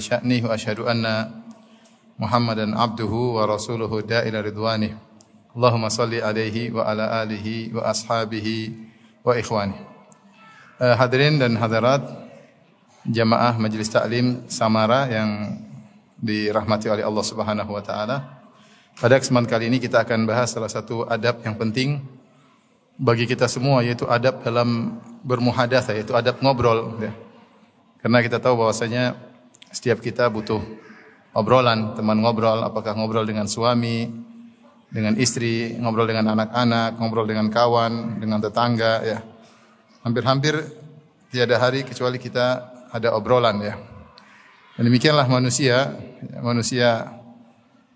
[0.00, 1.32] sya'nih wa asyhadu anna
[2.16, 4.96] Muhammadan abduhu wa rasuluhu da'ila ridwanih.
[5.52, 8.72] Allahumma salli alaihi wa ala alihi wa ashabihi
[9.20, 9.76] wa ikhwani.
[10.80, 12.04] Eh, hadirin dan hadirat
[13.04, 15.60] jamaah Majelis Taklim Samara yang
[16.16, 18.44] dirahmati oleh Allah Subhanahu wa taala.
[18.96, 22.00] Pada kesempatan kali ini kita akan bahas salah satu adab yang penting
[22.96, 27.12] bagi kita semua yaitu adab dalam bermuhadatsah yaitu adab ngobrol ya.
[28.06, 29.18] Karena kita tahu bahwasanya
[29.74, 30.62] setiap kita butuh
[31.34, 34.06] obrolan, teman ngobrol, apakah ngobrol dengan suami,
[34.86, 39.18] dengan istri, ngobrol dengan anak-anak, ngobrol dengan kawan, dengan tetangga ya.
[40.06, 40.54] Hampir-hampir
[41.34, 42.46] tiada hari kecuali kita
[42.94, 43.74] ada obrolan ya.
[44.78, 45.90] Dan demikianlah manusia,
[46.38, 47.10] manusia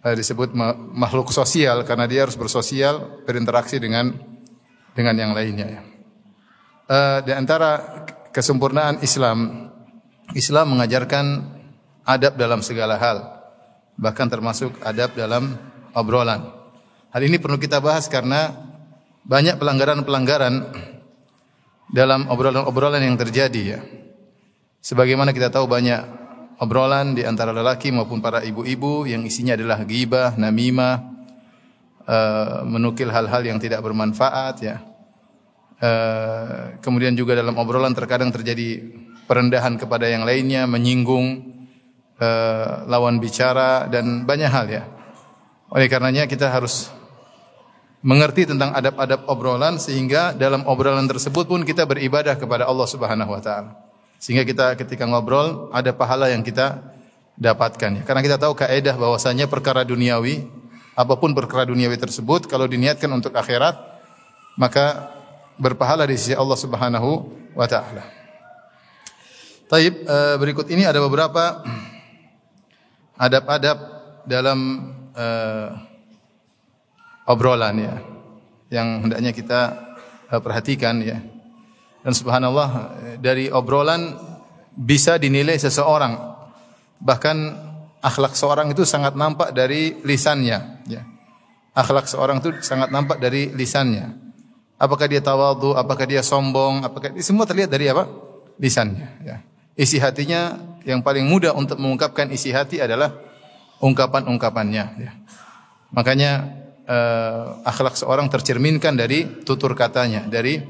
[0.02, 4.10] eh, disebut ma- makhluk sosial karena dia harus bersosial, berinteraksi dengan
[4.90, 5.70] dengan yang lainnya.
[5.70, 5.80] Ya.
[6.90, 8.02] Eh, di antara
[8.34, 9.69] kesempurnaan Islam,
[10.34, 11.42] Islam mengajarkan
[12.06, 13.18] adab dalam segala hal,
[13.98, 15.58] bahkan termasuk adab dalam
[15.94, 16.46] obrolan.
[17.10, 18.54] Hal ini perlu kita bahas karena
[19.26, 20.54] banyak pelanggaran-pelanggaran
[21.90, 23.80] dalam obrolan-obrolan yang terjadi ya.
[24.80, 26.00] Sebagaimana kita tahu banyak
[26.62, 30.96] obrolan di antara lelaki maupun para ibu-ibu yang isinya adalah ghibah, namimah,
[32.06, 34.76] eh, menukil hal-hal yang tidak bermanfaat ya.
[35.80, 38.84] Eh, kemudian juga dalam obrolan terkadang terjadi
[39.30, 41.54] perendahan kepada yang lainnya, menyinggung
[42.18, 44.82] eh, lawan bicara dan banyak hal ya.
[45.70, 46.90] Oleh karenanya kita harus
[48.02, 53.38] mengerti tentang adab-adab obrolan sehingga dalam obrolan tersebut pun kita beribadah kepada Allah Subhanahu wa
[53.38, 53.78] taala.
[54.18, 56.82] Sehingga kita ketika ngobrol ada pahala yang kita
[57.38, 58.02] dapatkan.
[58.04, 60.44] Karena kita tahu kaidah bahwasanya perkara duniawi
[60.98, 63.78] apa pun perkara duniawi tersebut kalau diniatkan untuk akhirat
[64.60, 65.14] maka
[65.56, 68.19] berpahala di sisi Allah Subhanahu wa taala.
[69.70, 71.62] Taib eh, berikut ini ada beberapa
[73.14, 73.78] adab-adab
[74.26, 74.58] dalam
[75.14, 75.70] eh,
[77.30, 77.94] obrolan ya
[78.66, 79.60] yang hendaknya kita
[80.26, 81.22] eh, perhatikan ya.
[82.02, 84.18] Dan subhanallah dari obrolan
[84.74, 86.18] bisa dinilai seseorang.
[86.98, 87.36] Bahkan
[88.02, 91.06] akhlak seorang itu sangat nampak dari lisannya ya.
[91.78, 94.18] Akhlak seorang itu sangat nampak dari lisannya.
[94.82, 98.08] Apakah dia tawadhu, apakah dia sombong, apakah semua terlihat dari apa?
[98.58, 99.46] Lisannya ya.
[99.80, 103.16] Isi hatinya yang paling mudah untuk mengungkapkan isi hati adalah
[103.80, 105.12] ungkapan-ungkapannya ya.
[105.96, 106.30] Makanya
[106.84, 110.60] eh, akhlak seorang tercerminkan dari tutur katanya, dari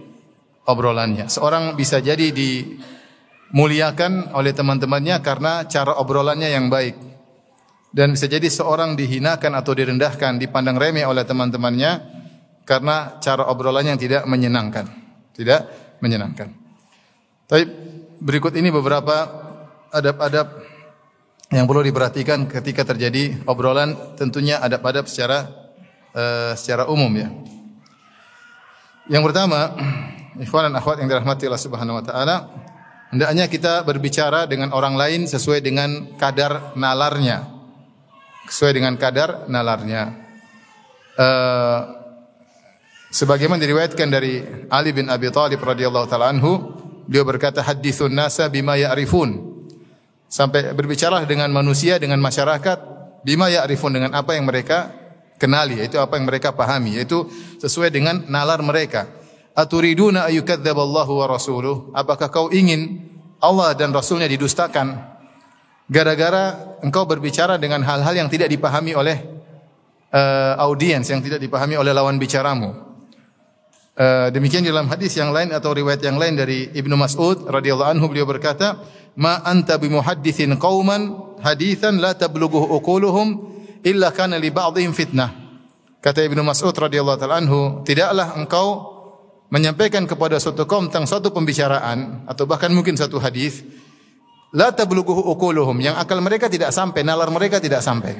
[0.70, 1.26] obrolannya.
[1.26, 6.94] Seorang bisa jadi dimuliakan oleh teman-temannya karena cara obrolannya yang baik.
[7.90, 12.22] Dan bisa jadi seorang dihinakan atau direndahkan, dipandang remeh oleh teman-temannya
[12.62, 14.86] karena cara obrolannya yang tidak menyenangkan.
[15.34, 15.60] Tidak
[15.98, 16.54] menyenangkan.
[17.50, 17.89] Tapi
[18.20, 19.26] berikut ini beberapa
[19.90, 20.46] adab-adab
[21.50, 25.50] yang perlu diperhatikan ketika terjadi obrolan tentunya adab-adab secara
[26.14, 27.28] eh, secara umum ya.
[29.10, 29.74] Yang pertama,
[30.44, 32.36] ikhwan dan akhwat yang dirahmati Allah Subhanahu wa taala,
[33.10, 37.50] hendaknya kita berbicara dengan orang lain sesuai dengan kadar nalarnya.
[38.46, 40.14] Sesuai dengan kadar nalarnya.
[41.18, 41.80] Eh,
[43.10, 44.38] sebagaimana diriwayatkan dari
[44.70, 46.79] Ali bin Abi Thalib radhiyallahu taala anhu,
[47.10, 49.58] beliau berkata hadithun nasa bima ya'rifun.
[50.30, 52.78] Sampai berbicara dengan manusia dengan masyarakat
[53.26, 54.94] bima ya'rifun dengan apa yang mereka
[55.42, 57.26] kenali yaitu apa yang mereka pahami yaitu
[57.58, 59.10] sesuai dengan nalar mereka.
[59.58, 61.90] Aturiduna ayyukadzdzaballahu wa rasuluh?
[61.90, 63.10] Apakah kau ingin
[63.42, 64.94] Allah dan Rasulnya didustakan
[65.90, 69.18] gara-gara engkau berbicara dengan hal-hal yang tidak dipahami oleh
[70.14, 72.89] uh, audiens yang tidak dipahami oleh lawan bicaramu.
[74.00, 78.08] Uh, demikian dalam hadis yang lain atau riwayat yang lain dari Ibnu Mas'ud radhiyallahu anhu
[78.08, 78.80] beliau berkata,
[79.20, 83.52] "Ma anta bimuhadditsin qauman haditsan la tablughu uquluhum
[83.84, 85.28] illa kana li ba'dihim fitnah."
[86.00, 88.88] Kata Ibnu Mas'ud radhiyallahu taala anhu, "Tidaklah engkau
[89.52, 93.68] menyampaikan kepada suatu kaum tentang suatu pembicaraan atau bahkan mungkin satu hadis
[94.56, 98.16] la tablughu uquluhum yang akal mereka tidak sampai, nalar mereka tidak sampai.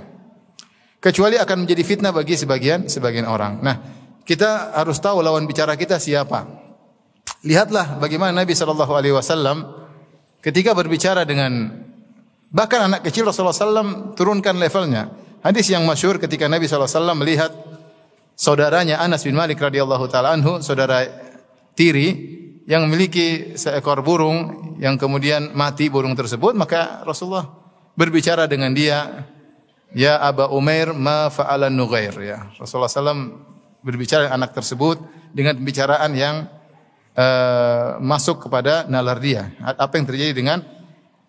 [1.01, 3.65] Kecuali akan menjadi fitnah bagi sebagian sebagian orang.
[3.65, 6.47] Nah, kita harus tahu lawan bicara kita siapa.
[7.45, 9.65] Lihatlah bagaimana Nabi sallallahu alaihi wasallam
[10.45, 11.73] ketika berbicara dengan
[12.51, 15.07] Bahkan anak kecil Rasulullah SAW turunkan levelnya.
[15.41, 17.55] Hadis yang masyhur ketika Nabi SAW melihat
[18.35, 21.07] saudaranya Anas bin Malik radhiyallahu taala anhu, saudara
[21.79, 22.11] tiri
[22.67, 27.47] yang memiliki seekor burung yang kemudian mati burung tersebut, maka Rasulullah
[27.95, 29.31] berbicara dengan dia,
[29.95, 32.51] "Ya Aba Umair, ma fa'ala Nughair?" Ya.
[32.59, 33.47] Rasulullah SAW
[33.81, 35.01] berbicara dengan anak tersebut
[35.33, 36.49] dengan pembicaraan yang
[37.17, 39.53] uh, masuk kepada nalar dia.
[39.63, 40.59] Apa yang terjadi dengan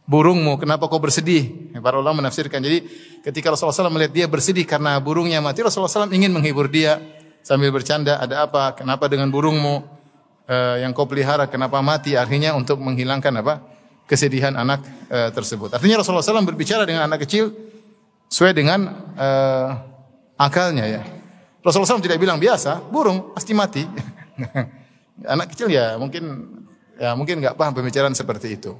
[0.06, 0.59] burungmu?
[0.59, 1.71] Kenapa kau bersedih?
[1.80, 2.59] Para ulama menafsirkan.
[2.62, 2.86] Jadi
[3.24, 7.00] ketika Rasulullah SAW melihat dia bersedih karena burungnya mati, Rasulullah SAW ingin menghibur dia
[7.42, 8.19] sambil bercanda.
[8.19, 8.75] Ada apa?
[8.75, 9.75] Kenapa dengan burungmu
[10.48, 11.48] uh, yang kau pelihara?
[11.48, 12.19] Kenapa mati?
[12.19, 13.63] Akhirnya untuk menghilangkan apa?
[14.06, 15.71] Kesedihan anak uh, tersebut.
[15.71, 17.56] Artinya Rasulullah SAW berbicara dengan anak kecil
[18.27, 19.69] sesuai dengan uh,
[20.36, 21.20] akalnya ya.
[21.62, 23.86] Rasulullah SAW tidak bilang biasa, burung pasti mati.
[25.22, 26.24] anak kecil ya mungkin
[26.98, 28.74] ya mungkin nggak paham pembicaraan seperti itu.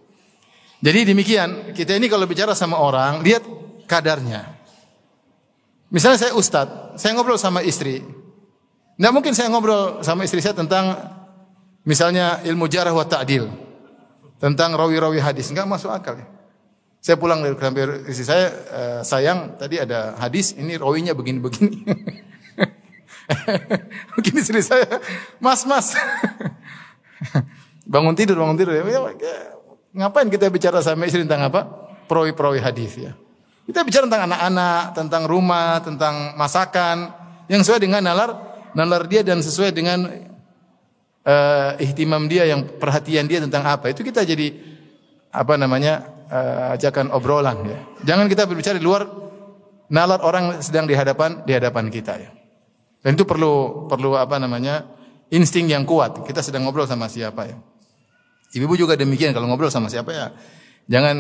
[0.81, 3.45] Jadi demikian, kita ini kalau bicara sama orang, lihat
[3.86, 4.50] kadarnya.
[5.94, 8.01] Misalnya saya ustadz, saya ngobrol sama istri.
[8.98, 10.98] Nggak mungkin saya ngobrol sama istri saya tentang
[11.86, 13.45] misalnya ilmu jarah wa ta'dil.
[14.42, 15.54] Tentang rawi-rawi hadis.
[15.54, 16.25] Nggak masuk akal ya.
[17.01, 21.78] Saya pulang dari hampir istri saya, eh, sayang tadi ada hadis, ini rawinya begini-begini.
[24.16, 24.88] Mungkin istri saya,
[25.39, 25.94] mas, mas.
[27.94, 28.74] bangun tidur, bangun tidur.
[28.75, 29.00] Ya, ya,
[29.95, 31.68] ngapain kita bicara sama istri tentang apa?
[32.07, 33.12] Perawi-perawi hadis ya.
[33.68, 37.13] Kita bicara tentang anak-anak, tentang rumah, tentang masakan
[37.48, 40.07] yang sesuai dengan nalar nalar dia dan sesuai dengan
[41.28, 43.92] uh, ihtimam dia yang perhatian dia tentang apa.
[43.92, 44.51] Itu kita jadi
[45.31, 46.24] apa namanya?
[46.31, 47.80] Uh, ajakan obrolan ya.
[48.07, 49.04] Jangan kita berbicara di luar
[49.92, 52.40] nalar orang sedang di hadapan di hadapan kita ya.
[53.01, 55.01] Dan itu perlu perlu apa namanya?
[55.31, 56.21] insting yang kuat.
[56.27, 57.57] Kita sedang ngobrol sama siapa ya.
[58.51, 60.27] Ibu-ibu juga demikian kalau ngobrol sama siapa ya.
[60.92, 61.18] Jangan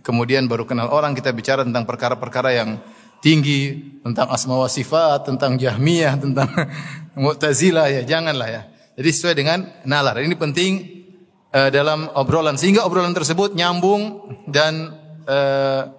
[0.00, 2.80] kemudian baru kenal orang kita bicara tentang perkara-perkara yang
[3.20, 6.48] tinggi, tentang asma wa sifat, tentang Jahmiyah, tentang
[7.20, 8.62] Mu'tazilah ya, janganlah ya.
[8.96, 10.16] Jadi sesuai dengan nalar.
[10.24, 10.72] Ini penting
[11.52, 14.96] uh, dalam obrolan sehingga obrolan tersebut nyambung dan
[15.28, 15.92] uh,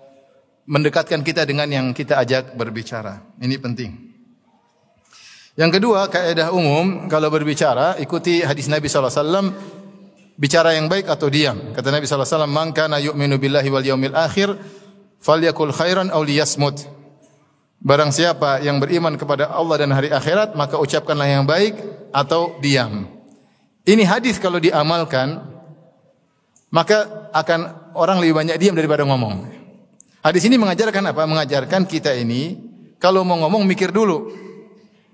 [0.66, 3.22] mendekatkan kita dengan yang kita ajak berbicara.
[3.38, 4.11] Ini penting.
[5.60, 9.52] Yang kedua, kaidah umum kalau berbicara ikuti hadis Nabi SAW
[10.40, 11.76] bicara yang baik atau diam.
[11.76, 14.56] Kata Nabi SAW, Man kana yu'minu billahi wal yaumil akhir,
[15.20, 16.88] falyakul khairan aw liyasmut.
[17.82, 21.76] Barang siapa yang beriman kepada Allah dan hari akhirat, maka ucapkanlah yang baik
[22.16, 23.10] atau diam.
[23.84, 25.42] Ini hadis kalau diamalkan,
[26.72, 29.50] maka akan orang lebih banyak diam daripada ngomong.
[30.22, 31.26] Hadis ini mengajarkan apa?
[31.26, 32.56] Mengajarkan kita ini
[33.02, 34.30] kalau mau ngomong mikir dulu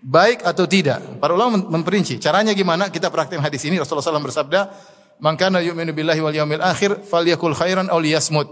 [0.08, 1.04] baik atau tidak.
[1.20, 2.16] Para ulama memperinci.
[2.24, 2.88] Caranya gimana?
[2.88, 3.76] Kita praktek hadis ini.
[3.76, 4.72] Rasulullah SAW bersabda,
[5.20, 8.48] "Man kana yu'minu billahi wal yaumil akhir falyakul khairan aw liyasmut."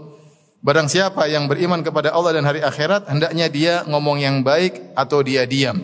[0.60, 5.24] Barang siapa yang beriman kepada Allah dan hari akhirat, hendaknya dia ngomong yang baik atau
[5.24, 5.80] dia diam.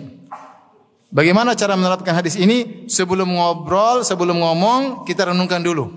[1.13, 2.89] Bagaimana cara menerapkan hadis ini?
[2.89, 5.93] Sebelum ngobrol, sebelum ngomong, kita renungkan dulu.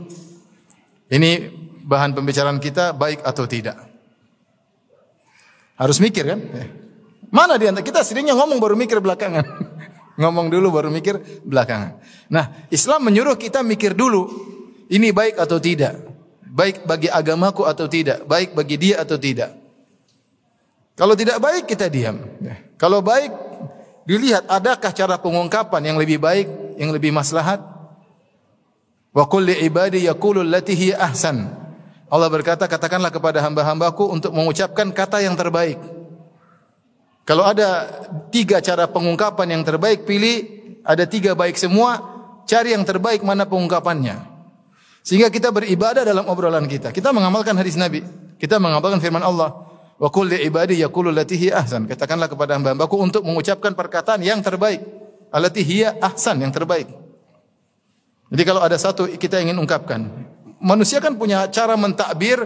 [1.08, 1.52] Ini
[1.88, 3.80] bahan pembicaraan kita baik atau tidak.
[5.80, 6.40] Harus mikir kan?
[7.36, 9.44] Mana di antara kita seringnya ngomong baru mikir belakangan.
[10.22, 12.00] ngomong dulu baru mikir belakangan.
[12.32, 14.32] Nah, Islam menyuruh kita mikir dulu
[14.88, 16.00] ini baik atau tidak.
[16.56, 19.52] Baik bagi agamaku atau tidak, baik bagi dia atau tidak.
[20.96, 22.24] Kalau tidak baik kita diam.
[22.80, 23.36] Kalau baik
[24.08, 26.48] dilihat adakah cara pengungkapan yang lebih baik,
[26.80, 27.60] yang lebih maslahat.
[29.12, 31.38] Wa qul li ibadi ahsan.
[32.08, 35.95] Allah berkata katakanlah kepada hamba-hambaku untuk mengucapkan kata yang terbaik.
[37.26, 37.90] Kalau ada
[38.30, 40.46] tiga cara pengungkapan yang terbaik, pilih
[40.86, 41.98] ada tiga baik semua,
[42.46, 44.22] cari yang terbaik mana pengungkapannya.
[45.02, 46.94] Sehingga kita beribadah dalam obrolan kita.
[46.94, 48.02] Kita mengamalkan hadis Nabi.
[48.38, 49.54] Kita mengamalkan firman Allah.
[49.98, 51.90] Wa qul li ibadi yaqulu latihi ahsan.
[51.90, 54.82] Katakanlah kepada hamba-hambaku untuk mengucapkan perkataan yang terbaik.
[55.34, 56.90] Allati hiya ahsan, yang terbaik.
[58.30, 60.06] Jadi kalau ada satu kita ingin ungkapkan.
[60.58, 62.42] Manusia kan punya cara mentakbir,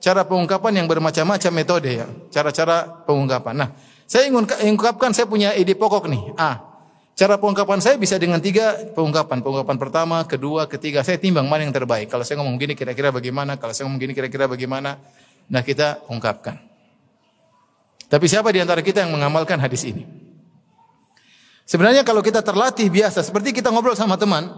[0.00, 2.06] cara pengungkapan yang bermacam-macam metode ya.
[2.32, 3.54] Cara-cara pengungkapan.
[3.56, 3.68] Nah,
[4.08, 6.32] saya ingin ungkapkan saya punya ide pokok nih.
[6.40, 6.64] A.
[7.12, 9.44] Cara pengungkapan saya bisa dengan tiga pengungkapan.
[9.44, 11.04] Pengungkapan pertama, kedua, ketiga.
[11.04, 12.08] Saya timbang mana yang terbaik.
[12.08, 13.60] Kalau saya ngomong gini kira-kira bagaimana?
[13.60, 14.96] Kalau saya ngomong gini kira-kira bagaimana?
[15.52, 16.56] Nah kita ungkapkan.
[18.08, 20.08] Tapi siapa di antara kita yang mengamalkan hadis ini?
[21.68, 24.48] Sebenarnya kalau kita terlatih biasa, seperti kita ngobrol sama teman,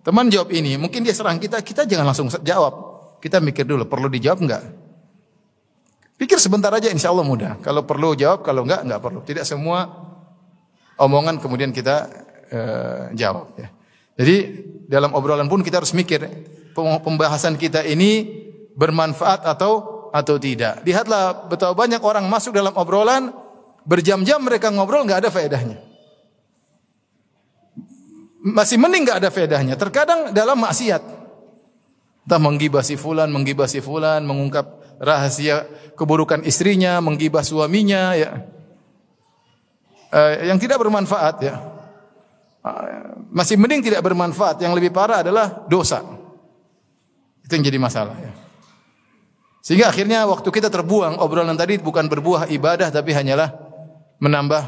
[0.00, 2.72] teman jawab ini, mungkin dia serang kita, kita jangan langsung jawab.
[3.20, 4.64] Kita mikir dulu, perlu dijawab enggak?
[6.18, 7.62] Pikir sebentar aja insya Allah mudah.
[7.62, 9.22] Kalau perlu jawab, kalau enggak, enggak perlu.
[9.22, 9.86] Tidak semua
[10.98, 12.10] omongan kemudian kita
[12.50, 13.54] uh, jawab.
[13.54, 13.70] Ya.
[14.18, 14.36] Jadi
[14.90, 16.26] dalam obrolan pun kita harus mikir
[16.74, 18.26] pembahasan kita ini
[18.74, 20.82] bermanfaat atau atau tidak.
[20.82, 23.30] Lihatlah betapa banyak orang masuk dalam obrolan
[23.86, 25.78] berjam-jam mereka ngobrol nggak ada faedahnya.
[28.42, 29.74] Masih mending nggak ada faedahnya.
[29.78, 31.02] Terkadang dalam maksiat.
[32.26, 38.30] Entah menggibah si fulan, menggibah si fulan, mengungkap rahasia keburukan istrinya, menggibah suaminya ya.
[40.08, 41.58] Uh, yang tidak bermanfaat ya.
[42.62, 46.02] Uh, masih mending tidak bermanfaat, yang lebih parah adalah dosa.
[47.44, 48.32] Itu yang jadi masalah ya.
[49.64, 53.52] Sehingga akhirnya waktu kita terbuang obrolan tadi bukan berbuah ibadah tapi hanyalah
[54.16, 54.62] menambah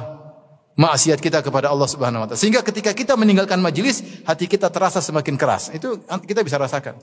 [0.77, 2.41] maksiat kita kepada Allah Subhanahu wa taala.
[2.41, 5.73] Sehingga ketika kita meninggalkan majelis, hati kita terasa semakin keras.
[5.73, 7.01] Itu kita bisa rasakan.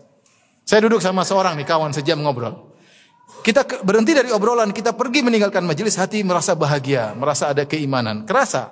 [0.68, 2.77] Saya duduk sama seorang nih kawan sejam ngobrol.
[3.28, 8.72] Kita berhenti dari obrolan, kita pergi meninggalkan majelis, hati merasa bahagia, merasa ada keimanan, kerasa.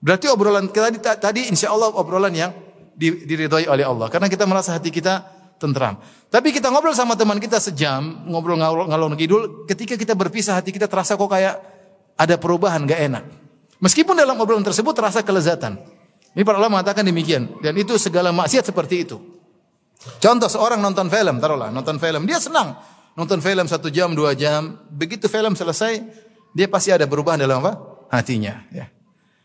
[0.00, 2.52] Berarti obrolan kita tadi, tadi insya Allah obrolan yang
[2.96, 4.08] diridhoi oleh Allah.
[4.08, 5.24] Karena kita merasa hati kita
[5.60, 6.00] tentram.
[6.32, 10.72] Tapi kita ngobrol sama teman kita sejam, ngobrol ngalor, ngalor ngidul, ketika kita berpisah hati
[10.72, 11.60] kita terasa kok kayak
[12.16, 13.24] ada perubahan, gak enak.
[13.80, 15.76] Meskipun dalam obrolan tersebut terasa kelezatan.
[16.36, 17.60] Ini para ulama mengatakan demikian.
[17.60, 19.16] Dan itu segala maksiat seperti itu.
[20.00, 22.72] Contoh seorang nonton film, taruhlah nonton film, dia senang
[23.14, 26.02] nonton film satu jam dua jam, begitu film selesai
[26.54, 27.78] dia pasti ada perubahan dalam apa
[28.10, 28.66] hatinya.
[28.74, 28.90] Ya.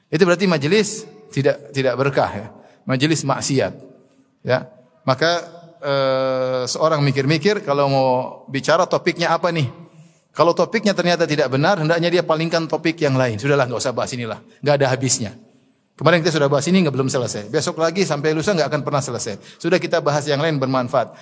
[0.09, 2.47] Itu berarti majelis tidak tidak berkah ya,
[2.85, 3.73] majelis maksiat.
[4.45, 4.69] Ya,
[5.05, 5.41] maka
[5.81, 8.09] eh, seorang mikir-mikir kalau mau
[8.49, 9.69] bicara topiknya apa nih?
[10.35, 13.39] Kalau topiknya ternyata tidak benar, hendaknya dia palingkan topik yang lain.
[13.39, 15.31] Sudahlah, nggak usah bahas inilah, nggak ada habisnya.
[15.95, 17.47] Kemarin kita sudah bahas ini nggak belum selesai.
[17.47, 19.39] Besok lagi sampai lusa nggak akan pernah selesai.
[19.55, 21.15] Sudah kita bahas yang lain bermanfaat.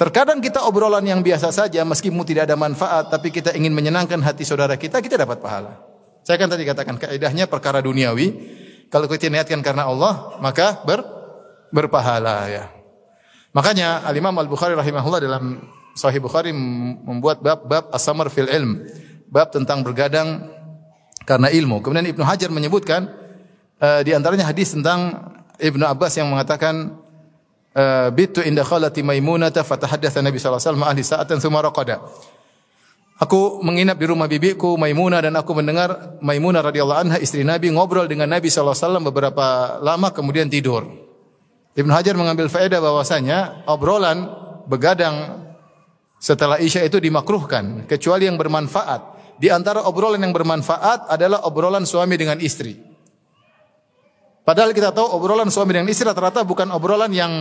[0.00, 4.48] Terkadang kita obrolan yang biasa saja meskipun tidak ada manfaat tapi kita ingin menyenangkan hati
[4.48, 5.76] saudara kita, kita dapat pahala.
[6.24, 8.56] Saya kan tadi katakan kaidahnya perkara duniawi.
[8.88, 11.04] Kalau kita niatkan karena Allah, maka ber,
[11.68, 12.72] berpahala ya.
[13.52, 18.80] Makanya Al-Imam Al-Bukhari rahimahullah dalam Sahih Bukhari membuat bab-bab as-samar fil ilm,
[19.28, 20.48] bab tentang bergadang
[21.28, 21.84] karena ilmu.
[21.84, 23.04] Kemudian Ibnu Hajar menyebutkan
[23.76, 25.28] uh, di antaranya hadis tentang
[25.60, 26.99] Ibnu Abbas yang mengatakan
[27.70, 31.38] Eh, bitu inda khalati maimunata fatahaddatsa Nabi sallallahu alaihi wasallam ahli sa'atan.
[33.20, 38.08] Aku menginap di rumah bibiku Maimunah dan aku mendengar Maimunah radhiyallahu anha istri Nabi ngobrol
[38.08, 39.46] dengan Nabi sallallahu alaihi wasallam beberapa
[39.84, 40.88] lama kemudian tidur.
[41.76, 44.24] Ibnu Hajar mengambil faedah bahwasanya obrolan
[44.66, 45.46] begadang
[46.18, 49.20] setelah Isya itu dimakruhkan kecuali yang bermanfaat.
[49.38, 52.89] Di antara obrolan yang bermanfaat adalah obrolan suami dengan istri.
[54.40, 57.32] Padahal kita tahu obrolan suami dengan istri rata-rata bukan obrolan yang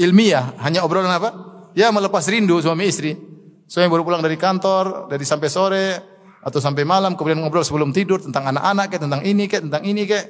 [0.00, 1.30] ilmiah, hanya obrolan apa?
[1.76, 3.14] Ya melepas rindu suami istri.
[3.68, 5.86] Suami baru pulang dari kantor, dari sampai sore
[6.40, 10.02] atau sampai malam, kemudian ngobrol sebelum tidur tentang anak-anak, kayak tentang ini, kayak tentang ini,
[10.08, 10.26] kayak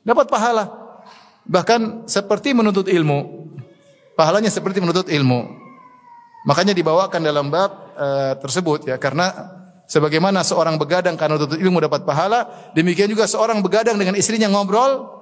[0.00, 0.64] dapat pahala.
[1.44, 3.52] Bahkan seperti menuntut ilmu.
[4.16, 5.44] Pahalanya seperti menuntut ilmu.
[6.48, 8.08] Makanya dibawakan dalam bab e,
[8.40, 9.28] tersebut ya karena
[9.84, 15.19] sebagaimana seorang begadang karena menuntut ilmu dapat pahala, demikian juga seorang begadang dengan istrinya ngobrol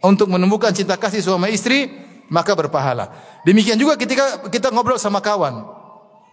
[0.00, 1.92] untuk menemukan cinta kasih suami istri,
[2.32, 3.12] maka berpahala.
[3.44, 5.66] Demikian juga ketika kita ngobrol sama kawan.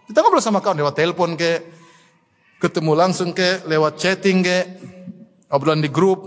[0.08, 1.68] Kita ngobrol sama kawan lewat telepon ke,
[2.62, 4.58] ketemu langsung ke, lewat chatting ke,
[5.52, 6.24] obrolan di grup.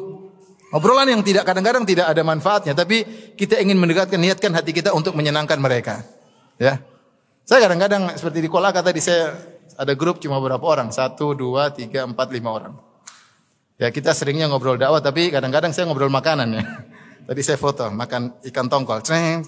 [0.72, 3.04] Obrolan yang tidak kadang-kadang tidak ada manfaatnya, tapi
[3.36, 6.06] kita ingin mendekatkan niatkan hati kita untuk menyenangkan mereka.
[6.56, 6.80] Ya.
[7.44, 9.34] Saya kadang-kadang seperti di Kolaka tadi saya
[9.76, 12.74] ada grup cuma beberapa orang, satu, dua, tiga, empat, lima orang.
[13.82, 16.64] Ya kita seringnya ngobrol dakwah, tapi kadang-kadang saya ngobrol makanan ya.
[17.28, 19.46] Tadi saya foto makan ikan tongkol, Ceng.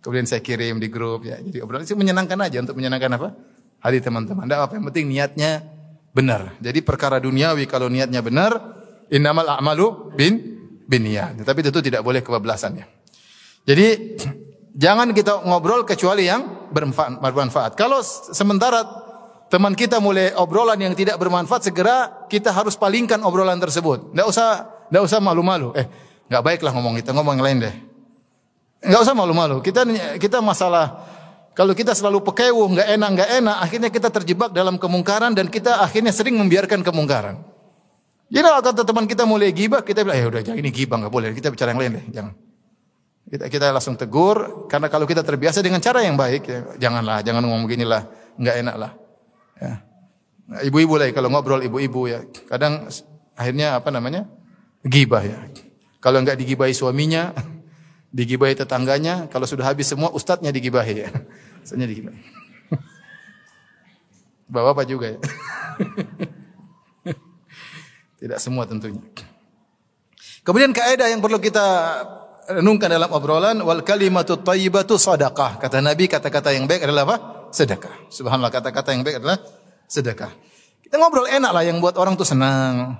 [0.00, 1.36] kemudian saya kirim di grup ya.
[1.36, 3.28] Jadi obrolan itu menyenangkan aja untuk menyenangkan apa?
[3.84, 4.48] Hati teman-teman.
[4.48, 5.60] Tidak apa yang penting niatnya
[6.16, 6.56] benar.
[6.58, 8.56] Jadi perkara duniawi kalau niatnya benar,
[9.12, 10.32] innamal a'malu bin
[10.88, 11.44] biniyat.
[11.44, 12.86] Tapi itu tidak boleh kebablasan ya.
[13.68, 14.16] Jadi
[14.82, 17.76] jangan kita ngobrol kecuali yang bermanfaat.
[17.76, 18.00] Kalau
[18.32, 18.86] sementara
[19.50, 24.14] teman kita mulai obrolan yang tidak bermanfaat, segera kita harus palingkan obrolan tersebut.
[24.14, 24.48] Tidak usah,
[24.88, 25.74] tidak usah malu-malu.
[25.74, 25.86] Eh,
[26.30, 27.74] Enggak baiklah ngomong kita, ngomong yang lain deh.
[28.86, 29.58] Enggak usah malu-malu.
[29.66, 29.82] Kita
[30.16, 31.02] kita masalah
[31.58, 35.82] kalau kita selalu pekewu, enggak enak, enggak enak, akhirnya kita terjebak dalam kemungkaran dan kita
[35.82, 37.42] akhirnya sering membiarkan kemungkaran.
[38.30, 41.10] Jadi kalau kata teman kita mulai gibah, kita bilang, ya udah jangan ini gibah enggak
[41.10, 42.32] boleh, kita bicara yang lain deh, jangan.
[43.26, 47.42] Kita kita langsung tegur karena kalau kita terbiasa dengan cara yang baik, ya, janganlah, jangan
[47.42, 48.06] ngomong beginilah,
[48.38, 48.92] enggak enak lah.
[49.58, 49.72] Ya.
[50.46, 52.86] Nah, ibu-ibu lah kalau ngobrol ibu-ibu ya, kadang
[53.34, 54.30] akhirnya apa namanya?
[54.80, 55.36] gibah ya.
[56.00, 57.36] Kalau enggak digibahi suaminya,
[58.18, 61.08] digibahi tetangganya, kalau sudah habis semua ustadznya digibahi ya.
[61.64, 62.20] Ustadznya digibahi.
[64.52, 65.20] Bapak-bapak juga ya.
[68.20, 69.00] Tidak semua tentunya.
[70.44, 71.64] Kemudian kaidah yang perlu kita
[72.48, 75.60] renungkan dalam obrolan wal kalimatu thayyibatu sadaqah.
[75.60, 77.16] Kata Nabi kata-kata yang baik adalah apa?
[77.52, 78.08] Sedekah.
[78.12, 79.40] Subhanallah kata-kata yang baik adalah
[79.88, 80.32] sedekah.
[80.84, 82.98] Kita ngobrol enak lah yang buat orang tuh senang.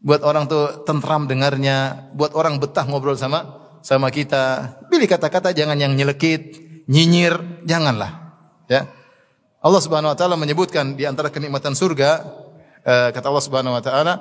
[0.00, 4.76] Buat orang tuh tentram dengarnya, buat orang betah ngobrol sama sama kita.
[4.88, 6.56] Pilih kata-kata jangan yang nyelekit,
[6.88, 8.36] nyinyir, janganlah.
[8.64, 8.88] Ya.
[9.60, 12.24] Allah Subhanahu wa taala menyebutkan di antara kenikmatan surga
[12.80, 14.12] uh, kata Allah Subhanahu wa taala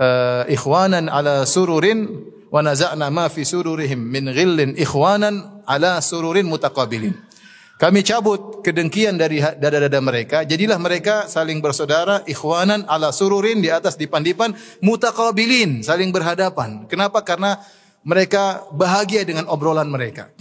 [0.00, 2.08] uh, ikhwanan ala sururin
[2.48, 7.25] wa naza'na ma fi sururihim min ghillin ikhwanan ala sururin mutaqabilin.
[7.76, 14.00] Kami cabut kedengkian dari dada-dada mereka, jadilah mereka saling bersaudara, ikhwanan ala sururin di atas
[14.00, 16.88] dipan-dipan, mutaqabilin, saling berhadapan.
[16.88, 17.20] Kenapa?
[17.20, 17.60] Karena
[18.00, 20.32] mereka bahagia dengan obrolan mereka.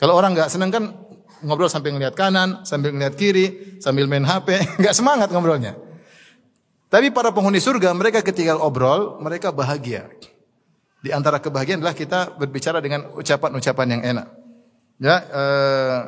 [0.00, 0.96] Kalau orang nggak senang kan
[1.44, 5.76] ngobrol sambil ngeliat kanan, sambil ngeliat kiri, sambil main HP, nggak semangat ngobrolnya.
[6.88, 10.08] Tapi para penghuni surga mereka ketika obrol mereka bahagia.
[11.04, 14.26] Di antara kebahagiaan adalah kita berbicara dengan ucapan-ucapan yang enak.
[14.96, 16.00] Ya, eh,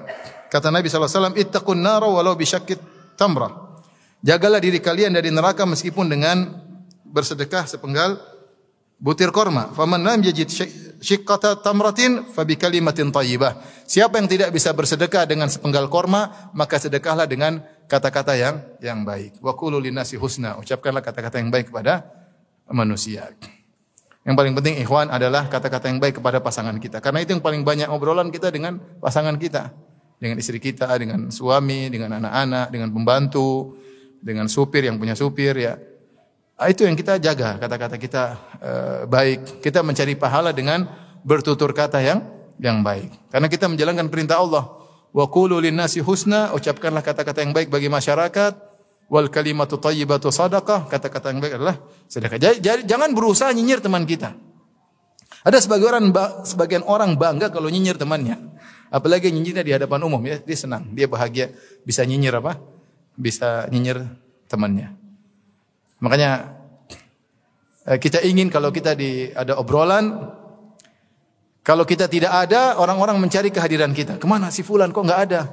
[0.49, 2.81] kata Nabi SAW, Ittaqun nara walau bisyakkit
[3.17, 3.81] tamrah.
[4.25, 6.51] Jagalah diri kalian dari neraka meskipun dengan
[7.07, 8.19] bersedekah sepenggal
[8.99, 9.71] butir korma.
[9.73, 10.51] Faman lam yajid
[10.99, 13.63] syiqqata tamratin fabi kalimatin thayyibah.
[13.87, 19.39] Siapa yang tidak bisa bersedekah dengan sepenggal korma, maka sedekahlah dengan kata-kata yang yang baik.
[19.39, 20.59] Wa qulu linnasi husna.
[20.59, 22.05] Ucapkanlah kata-kata yang baik kepada
[22.75, 23.31] manusia.
[24.27, 27.01] Yang paling penting ikhwan adalah kata-kata yang baik kepada pasangan kita.
[27.01, 29.73] Karena itu yang paling banyak obrolan kita dengan pasangan kita.
[30.19, 33.79] Dengan istri kita, dengan suami, dengan anak-anak, dengan pembantu,
[34.19, 35.79] dengan supir yang punya supir ya.
[36.59, 38.23] Ah, itu yang kita jaga, kata-kata kita
[38.59, 39.63] uh, baik.
[39.63, 40.91] Kita mencari pahala dengan
[41.23, 42.19] bertutur kata yang
[42.59, 43.31] yang baik.
[43.31, 44.67] Karena kita menjalankan perintah Allah.
[45.15, 48.53] Wa qulu nasi husna, ucapkanlah kata-kata yang baik bagi masyarakat.
[49.09, 51.79] Wal kalimatu thayyibatu sadaqah, kata-kata yang baik adalah
[52.11, 52.37] sedekah.
[52.37, 54.37] Jadi, jangan berusaha nyinyir teman kita.
[55.47, 56.07] Ada sebagian orang
[56.43, 58.39] sebagian orang bangga kalau nyinyir temannya.
[58.89, 61.53] Apalagi nyinyirnya di hadapan umum ya, dia senang, dia bahagia
[61.85, 62.57] bisa nyinyir apa?
[63.15, 64.03] Bisa nyinyir
[64.49, 64.97] temannya.
[66.01, 66.59] Makanya
[67.87, 70.35] eh, kita ingin kalau kita di ada obrolan
[71.69, 74.17] kalau kita tidak ada, orang-orang mencari kehadiran kita.
[74.17, 75.53] Ke mana si Fulan kok nggak ada?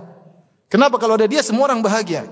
[0.71, 2.23] Kenapa kalau ada dia semua orang bahagia?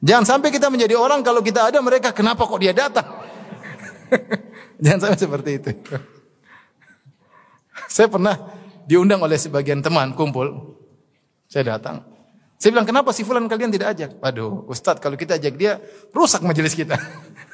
[0.00, 3.04] Jangan sampai kita menjadi orang kalau kita ada mereka kenapa kok dia datang?
[4.80, 5.70] Jangan sampai seperti itu.
[7.92, 8.36] Saya pernah
[8.88, 10.78] diundang oleh sebagian teman kumpul.
[11.50, 12.08] Saya datang.
[12.56, 14.10] Saya bilang, kenapa si fulan kalian tidak ajak?
[14.22, 15.82] Waduh, Ustadz kalau kita ajak dia,
[16.14, 16.94] rusak majelis kita.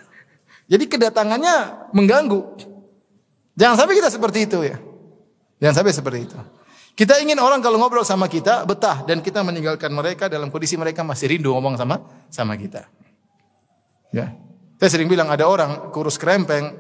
[0.71, 2.45] Jadi kedatangannya mengganggu.
[3.57, 4.77] Jangan sampai kita seperti itu ya.
[5.59, 6.39] Jangan sampai seperti itu.
[6.99, 11.07] Kita ingin orang kalau ngobrol sama kita betah dan kita meninggalkan mereka dalam kondisi mereka
[11.07, 12.91] masih rindu ngomong sama sama kita.
[14.11, 14.35] Ya.
[14.79, 16.79] Saya sering bilang ada orang kurus krempeng,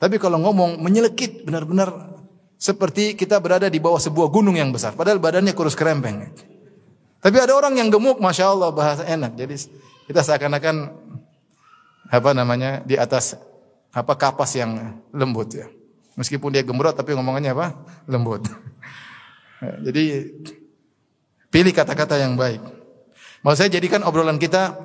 [0.00, 2.16] tapi kalau ngomong menyelekit benar-benar
[2.56, 4.96] seperti kita berada di bawah sebuah gunung yang besar.
[4.96, 6.32] Padahal badannya kurus krempeng.
[7.20, 9.36] Tapi ada orang yang gemuk, masya Allah bahasa enak.
[9.36, 9.68] Jadi
[10.08, 10.88] kita seakan-akan
[12.08, 13.36] apa namanya di atas
[13.92, 15.68] apa kapas yang lembut ya.
[16.16, 17.76] Meskipun dia gembrot tapi ngomongannya apa?
[18.08, 18.48] Lembut.
[19.86, 20.32] Jadi
[21.52, 22.60] pilih kata-kata yang baik.
[23.44, 24.76] Mau saya jadikan obrolan kita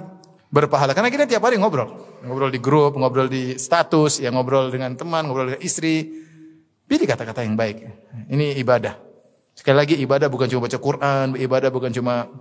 [0.56, 1.92] berpahala karena kita tiap hari ngobrol.
[2.24, 6.24] Ngobrol di grup, ngobrol di status, ya ngobrol dengan teman, ngobrol dengan istri.
[6.88, 7.84] Pilih kata-kata yang baik.
[8.32, 8.96] Ini ibadah.
[9.52, 12.32] Sekali lagi ibadah bukan cuma baca Quran, ibadah bukan cuma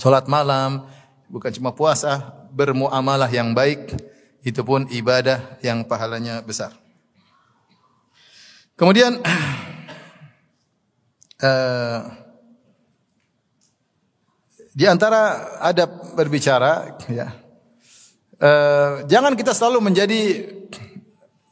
[0.00, 0.88] sholat malam,
[1.28, 3.92] bukan cuma puasa, bermuamalah yang baik,
[4.40, 6.72] itu pun ibadah yang pahalanya besar.
[8.78, 9.20] Kemudian
[11.42, 12.00] uh,
[14.78, 17.41] di antara adab berbicara, ya,
[18.42, 20.20] uh, jangan kita selalu menjadi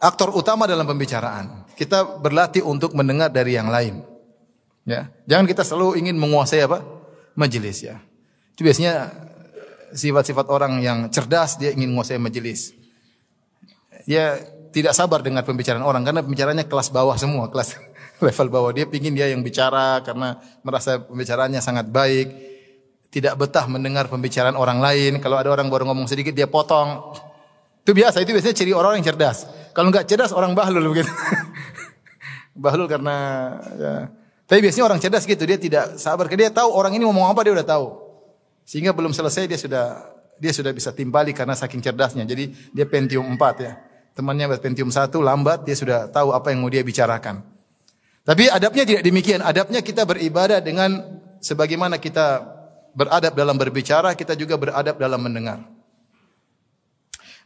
[0.03, 1.71] aktor utama dalam pembicaraan.
[1.79, 4.05] Kita berlatih untuk mendengar dari yang lain.
[4.85, 7.01] Ya, jangan kita selalu ingin menguasai apa?
[7.39, 7.97] majelis ya.
[8.53, 9.09] Itu biasanya
[9.97, 12.77] sifat-sifat orang yang cerdas dia ingin menguasai majelis.
[14.05, 14.37] Dia
[14.71, 17.79] tidak sabar dengan pembicaraan orang karena pembicaranya kelas bawah semua, kelas
[18.25, 18.71] level bawah.
[18.75, 22.50] Dia pingin dia yang bicara karena merasa pembicaraannya sangat baik.
[23.11, 25.19] Tidak betah mendengar pembicaraan orang lain.
[25.19, 27.11] Kalau ada orang baru ngomong sedikit dia potong.
[27.83, 29.51] Itu biasa, itu biasanya ciri orang yang cerdas.
[29.75, 31.11] Kalau nggak cerdas orang bahlul begitu.
[32.63, 33.17] bahlul karena
[33.75, 33.95] ya,
[34.51, 36.27] tapi biasanya orang cerdas gitu, dia tidak sabar.
[36.27, 37.87] Dia tahu orang ini ngomong apa dia udah tahu.
[38.67, 40.03] Sehingga belum selesai dia sudah
[40.43, 42.27] dia sudah bisa timpali karena saking cerdasnya.
[42.27, 43.79] Jadi dia Pentium 4 ya.
[44.11, 47.47] Temannya Pentium 1 lambat, dia sudah tahu apa yang mau dia bicarakan.
[48.27, 49.39] Tapi adabnya tidak demikian.
[49.39, 50.99] Adabnya kita beribadah dengan
[51.39, 52.43] sebagaimana kita
[52.95, 55.63] beradab dalam berbicara, kita juga beradab dalam mendengar.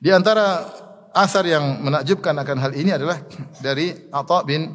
[0.01, 0.69] Di antara
[1.15, 3.23] asar yang menakjubkan akan hal ini adalah
[3.63, 4.69] dari Atha bin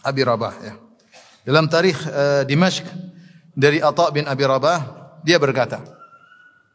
[0.00, 0.74] Abi Rabah ya.
[1.44, 2.86] Dalam tarikh uh, Dimashq
[3.52, 4.78] dari Atha bin Abi Rabah,
[5.26, 5.82] dia berkata,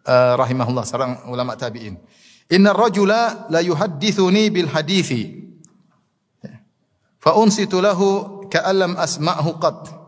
[0.05, 1.97] uh, rahimahullah seorang ulama tabi'in.
[2.53, 5.41] Inna rajula la yuhaddithuni bil hadithi.
[7.17, 10.04] Fa unsitu lahu ka'allam asma'hu qat.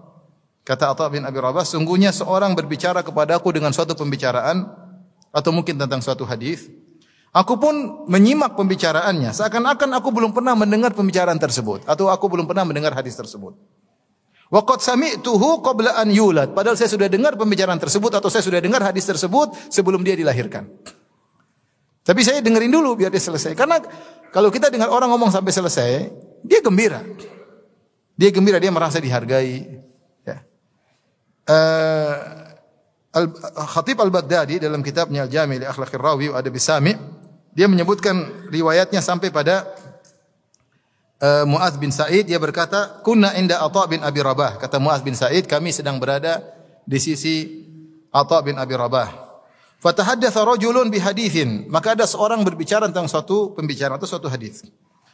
[0.68, 4.68] Kata Atha bin Abi Rabah, sungguhnya seorang berbicara kepadaku dengan suatu pembicaraan
[5.32, 6.68] atau mungkin tentang suatu hadis.
[7.32, 12.68] Aku pun menyimak pembicaraannya, seakan-akan aku belum pernah mendengar pembicaraan tersebut atau aku belum pernah
[12.68, 13.56] mendengar hadis tersebut.
[14.52, 16.52] Wa qad sami'tuhu qabla an yulad.
[16.52, 20.68] Padahal saya sudah dengar pembicaraan tersebut atau saya sudah dengar hadis tersebut sebelum dia dilahirkan.
[22.04, 23.56] Tapi saya dengerin dulu biar dia selesai.
[23.56, 23.80] Karena
[24.36, 26.12] kalau kita dengar orang ngomong sampai selesai,
[26.44, 27.04] dia gembira.
[28.20, 29.87] Dia gembira, dia merasa dihargai.
[31.48, 32.44] Uh,
[33.16, 33.32] Al
[33.72, 36.94] Khatib Al-Baghdadi dalam kitabnya Al-Jami' li Akhlaqir Rawi wa Adab Sami'
[37.56, 39.66] dia menyebutkan riwayatnya sampai pada
[41.24, 42.30] uh, Muaz bin Sa'id.
[42.30, 44.62] Dia berkata kunna inda Atha bin Abi Rabah.
[44.62, 46.44] Kata Muaz bin Sa'id kami sedang berada
[46.86, 47.66] di sisi
[48.14, 49.26] Atha bin Abi Rabah.
[49.82, 54.68] Fatahaddatsa rajulun bi haditsin maka ada seorang berbicara tentang suatu pembicaraan atau suatu hadis.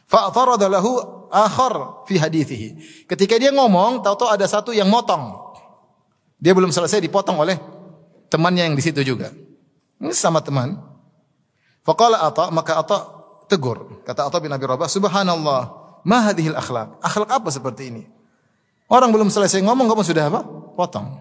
[0.04, 1.00] Fa'tarada lahu
[1.32, 2.68] akhar fi hadithihi.
[3.08, 5.43] Ketika dia ngomong tahu-tahu ada satu yang motong
[6.44, 7.56] dia belum selesai dipotong oleh
[8.28, 9.32] temannya yang di situ juga.
[9.96, 10.76] Ini sama teman.
[11.80, 12.98] Faqala Atha, maka Atha
[13.48, 14.04] tegur.
[14.04, 15.62] Kata Atha bin Abi Rabah, "Subhanallah,
[16.04, 18.04] ma hadhil akhlaq?" Akhlak apa seperti ini?
[18.92, 20.44] Orang belum selesai ngomong kamu sudah apa?
[20.76, 21.16] Potong.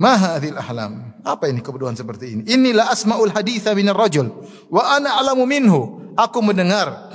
[0.00, 1.20] Ma hadhil ahlam?
[1.24, 2.42] Apa ini kebodohan seperti ini?
[2.48, 4.32] Inilah asmaul haditha min rajul
[4.72, 6.12] wa ana alamu minhu.
[6.16, 7.12] Aku mendengar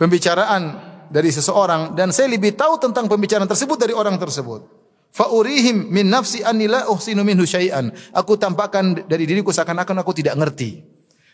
[0.00, 0.80] pembicaraan
[1.12, 4.81] dari seseorang dan saya lebih tahu tentang pembicaraan tersebut dari orang tersebut.
[5.12, 7.92] Faurihim min nafsi anni la uhsinu minhu syai'an.
[8.16, 10.80] Aku tampakkan dari diriku seakan-akan aku tidak ngerti.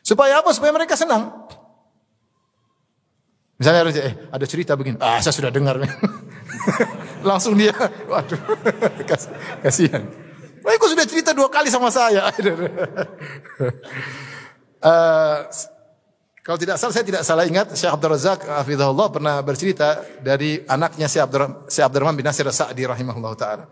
[0.02, 0.50] Supaya apa?
[0.50, 1.30] Supaya mereka senang.
[3.58, 5.82] Misalnya ada, eh, ada cerita begini, ah saya sudah dengar.
[7.28, 7.74] Langsung dia,
[8.06, 8.38] waduh,
[9.66, 10.06] kasihan.
[10.62, 12.30] Wah, aku sudah cerita dua kali sama saya.
[14.82, 15.38] uh,
[16.48, 21.04] kalau tidak salah, saya tidak salah ingat, Syekh Abdul Razak Hafizahullah pernah bercerita dari anaknya
[21.04, 23.68] Syekh Abdul, Syekh Abdurrahman bin Nasir Sa'di rahimahullah ta'ala.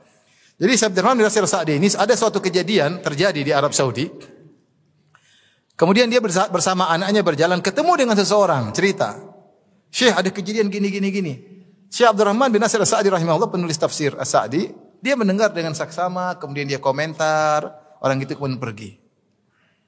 [0.60, 4.12] Jadi Syekh Abdurrahman bin Nasir Sa'di ini ada suatu kejadian terjadi di Arab Saudi.
[5.72, 6.20] Kemudian dia
[6.52, 9.24] bersama anaknya berjalan ketemu dengan seseorang, cerita.
[9.88, 11.34] Syekh ada kejadian gini gini gini.
[11.88, 14.68] Syekh Abdurrahman bin Nasir Sa'di rahimahullah penulis tafsir As-Sa'di,
[15.00, 17.72] dia mendengar dengan saksama, kemudian dia komentar,
[18.04, 19.05] orang itu kemudian pergi.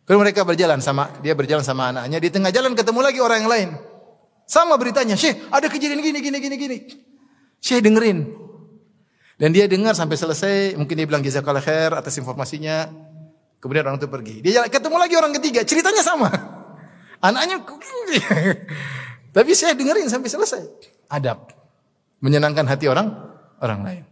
[0.09, 3.53] Kemudian mereka berjalan sama dia berjalan sama anaknya di tengah jalan ketemu lagi orang yang
[3.53, 3.69] lain.
[4.49, 6.79] Sama beritanya, "Syekh, ada kejadian gini gini gini gini."
[7.61, 8.25] Syekh dengerin.
[9.37, 12.89] Dan dia dengar sampai selesai, mungkin dia bilang jazakallah khair atas informasinya.
[13.61, 14.37] Kemudian orang itu pergi.
[14.41, 16.33] Dia jalan, ketemu lagi orang ketiga, ceritanya sama.
[17.21, 17.61] Anaknya
[19.37, 20.63] Tapi saya dengerin sampai selesai.
[21.13, 21.53] Adab.
[22.25, 23.13] Menyenangkan hati orang
[23.61, 24.08] orang lain.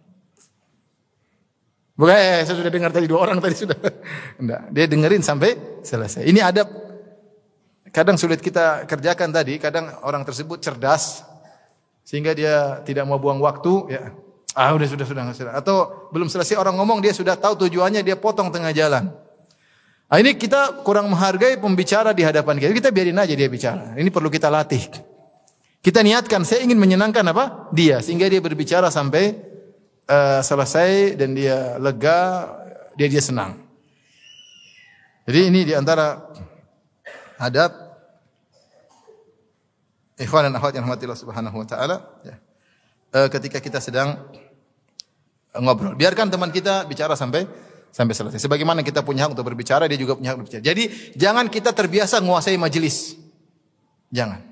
[1.96, 3.76] Bukan, eh, saya sudah dengar tadi dua orang tadi sudah.
[4.40, 6.28] Enggak, dia dengerin sampai selesai.
[6.28, 6.68] Ini adab.
[7.88, 11.24] Kadang sulit kita kerjakan tadi, kadang orang tersebut cerdas
[12.04, 14.12] sehingga dia tidak mau buang waktu, ya.
[14.52, 15.52] Ah, udah sudah sudah sudah.
[15.56, 19.08] Atau belum selesai orang ngomong dia sudah tahu tujuannya, dia potong tengah jalan.
[20.06, 22.72] Nah, ini kita kurang menghargai pembicara di hadapan kita.
[22.72, 23.96] Kita biarin aja dia bicara.
[23.96, 24.86] Ini perlu kita latih.
[25.82, 27.70] Kita niatkan saya ingin menyenangkan apa?
[27.72, 29.55] Dia sehingga dia berbicara sampai
[30.10, 32.50] uh, selesai dan dia lega,
[32.94, 33.58] dia dia senang.
[35.26, 36.22] Jadi ini di antara
[37.36, 37.74] adab
[40.16, 42.36] ikhwan dan akhwat yang rahmatillah subhanahu wa ta'ala ya.
[43.18, 44.22] uh, ketika kita sedang
[45.58, 45.96] ngobrol.
[45.96, 47.48] Biarkan teman kita bicara sampai
[47.90, 48.40] sampai selesai.
[48.44, 50.62] Sebagaimana kita punya hak untuk berbicara, dia juga punya hak berbicara.
[50.62, 50.84] Jadi
[51.16, 53.16] jangan kita terbiasa menguasai majelis.
[54.12, 54.44] Jangan.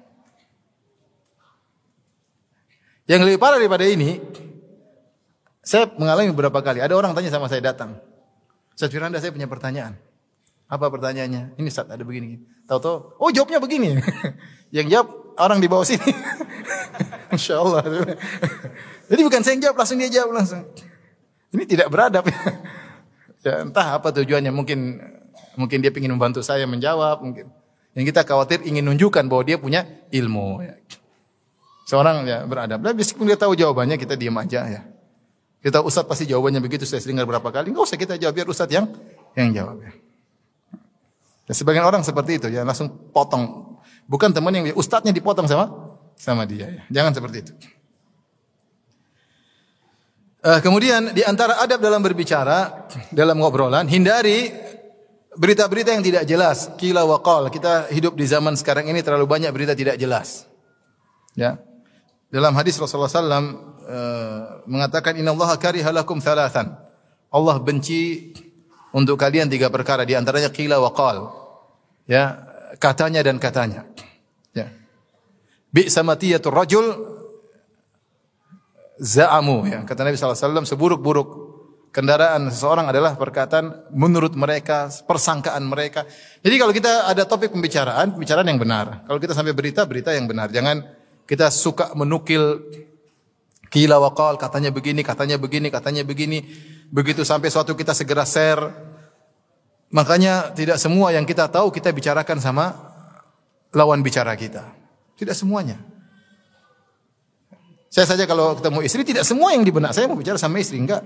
[3.04, 4.16] Yang lebih parah daripada ini,
[5.64, 6.85] saya mengalami beberapa kali.
[6.85, 7.96] Ada orang tanya sama saya datang.
[8.77, 9.96] Ustaz Firanda saya punya pertanyaan.
[10.68, 11.57] Apa pertanyaannya?
[11.57, 12.37] Ini saat ada begini.
[12.68, 13.96] Tahu-tahu, oh jawabnya begini.
[14.77, 15.09] yang jawab
[15.40, 16.05] orang di bawah sini.
[17.35, 17.81] Insya Allah.
[19.09, 20.62] Jadi bukan saya yang jawab, langsung dia jawab langsung.
[21.57, 22.24] Ini tidak beradab.
[23.46, 24.53] ya, entah apa tujuannya.
[24.53, 25.00] Mungkin
[25.57, 27.24] mungkin dia ingin membantu saya menjawab.
[27.24, 27.48] Mungkin
[27.94, 30.61] yang kita khawatir ingin menunjukkan bahwa dia punya ilmu.
[30.61, 30.74] Ya.
[31.88, 32.85] Seorang ya beradab.
[32.85, 34.83] Dan meskipun dia tahu jawabannya, kita diam aja ya.
[35.64, 37.72] Kita Ustaz pasti jawabannya begitu, saya sering dengar berapa kali.
[37.72, 38.85] Enggak usah kita jawab, biar Ustaz yang
[39.33, 39.96] yang jawab ya.
[41.48, 43.77] Dan sebagian orang seperti itu ya, langsung potong.
[44.05, 46.83] Bukan teman yang ustadznya dipotong sama sama dia ya.
[47.00, 47.53] Jangan seperti itu.
[50.44, 54.53] Uh, kemudian di antara adab dalam berbicara, dalam ngobrolan, hindari
[55.33, 56.68] berita-berita yang tidak jelas.
[56.77, 57.48] Kila wakal.
[57.48, 60.44] Kita hidup di zaman sekarang ini terlalu banyak berita tidak jelas.
[61.33, 61.57] Ya.
[62.29, 66.75] Dalam hadis Rasulullah SAW uh, mengatakan Inna Allah kariha lakum thalathan.
[67.29, 68.33] Allah benci
[68.94, 71.31] untuk kalian tiga perkara di antaranya qila wa qal.
[72.07, 72.40] Ya,
[72.79, 73.88] katanya dan katanya.
[74.55, 74.70] Ya.
[75.75, 76.87] Bi samatiyatur rajul
[79.01, 79.83] za'amu ya.
[79.83, 81.29] Kata Nabi sallallahu alaihi wasallam seburuk-buruk
[81.94, 86.03] kendaraan seseorang adalah perkataan menurut mereka, persangkaan mereka.
[86.42, 89.07] Jadi kalau kita ada topik pembicaraan, pembicaraan yang benar.
[89.07, 90.51] Kalau kita sampai berita, berita yang benar.
[90.51, 90.83] Jangan
[91.25, 92.61] kita suka menukil
[93.74, 96.46] kila wakal, katanya begini, katanya begini, katanya begini.
[96.94, 98.70] Begitu sampai suatu kita segera share.
[99.90, 102.70] Makanya tidak semua yang kita tahu kita bicarakan sama
[103.74, 104.62] lawan bicara kita.
[105.18, 105.82] Tidak semuanya.
[107.90, 110.78] Saya saja kalau ketemu istri tidak semua yang di benak saya mau bicara sama istri
[110.78, 111.02] enggak.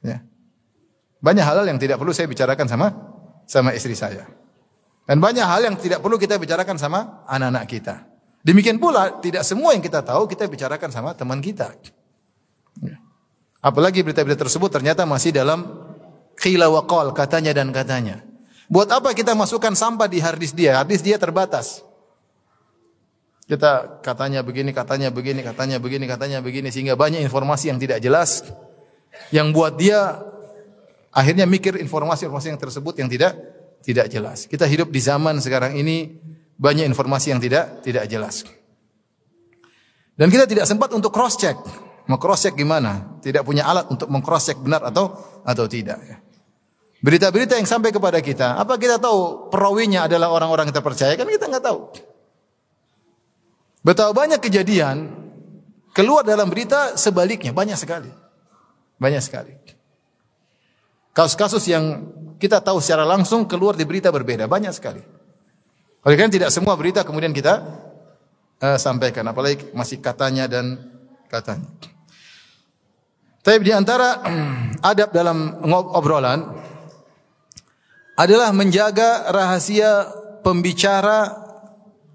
[0.00, 0.24] Ya.
[1.20, 2.92] Banyak hal yang tidak perlu saya bicarakan sama
[3.44, 4.24] sama istri saya.
[5.04, 8.05] Dan banyak hal yang tidak perlu kita bicarakan sama anak-anak kita.
[8.46, 11.74] Demikian pula tidak semua yang kita tahu kita bicarakan sama teman kita.
[12.78, 13.02] Ya.
[13.58, 15.66] Apalagi berita-berita tersebut ternyata masih dalam
[16.38, 18.22] khila wa qal, katanya dan katanya.
[18.70, 20.78] Buat apa kita masukkan sampah di hardis dia?
[20.78, 21.82] Hardis dia terbatas.
[23.50, 28.46] Kita katanya begini, katanya begini, katanya begini, katanya begini sehingga banyak informasi yang tidak jelas
[29.34, 30.22] yang buat dia
[31.10, 33.34] akhirnya mikir informasi-informasi yang tersebut yang tidak
[33.82, 34.46] tidak jelas.
[34.46, 36.14] Kita hidup di zaman sekarang ini
[36.56, 38.44] banyak informasi yang tidak tidak jelas.
[40.16, 41.56] Dan kita tidak sempat untuk cross check.
[42.08, 43.20] Mau cross check gimana?
[43.20, 45.12] Tidak punya alat untuk mengcross check benar atau
[45.44, 46.16] atau tidak ya.
[47.04, 51.12] Berita-berita yang sampai kepada kita, apa kita tahu perawinya adalah orang-orang yang terpercaya?
[51.14, 51.80] Kan kita nggak tahu.
[53.84, 55.12] Betapa banyak kejadian
[55.92, 58.10] keluar dalam berita sebaliknya banyak sekali.
[58.96, 59.54] Banyak sekali.
[61.12, 61.84] Kasus-kasus yang
[62.40, 65.15] kita tahu secara langsung keluar di berita berbeda banyak sekali.
[66.06, 67.66] Oleh karena tidak semua berita kemudian kita
[68.62, 70.78] uh, sampaikan apalagi masih katanya dan
[71.26, 71.66] katanya.
[73.42, 74.22] Tapi di antara
[74.94, 76.46] adab dalam obrolan
[78.14, 80.06] adalah menjaga rahasia
[80.46, 81.42] pembicara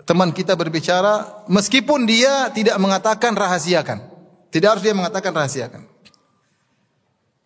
[0.08, 4.08] teman kita berbicara meskipun dia tidak mengatakan rahasiakan.
[4.52, 5.88] Tidak harus dia mengatakan rahasiakan.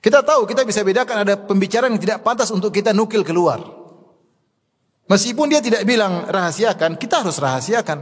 [0.02, 3.85] Kita tahu, kita bisa bedakan ada pembicaraan yang tidak pantas untuk kita nukil keluar.
[5.06, 8.02] Meskipun dia tidak bilang rahasiakan, kita harus rahasiakan.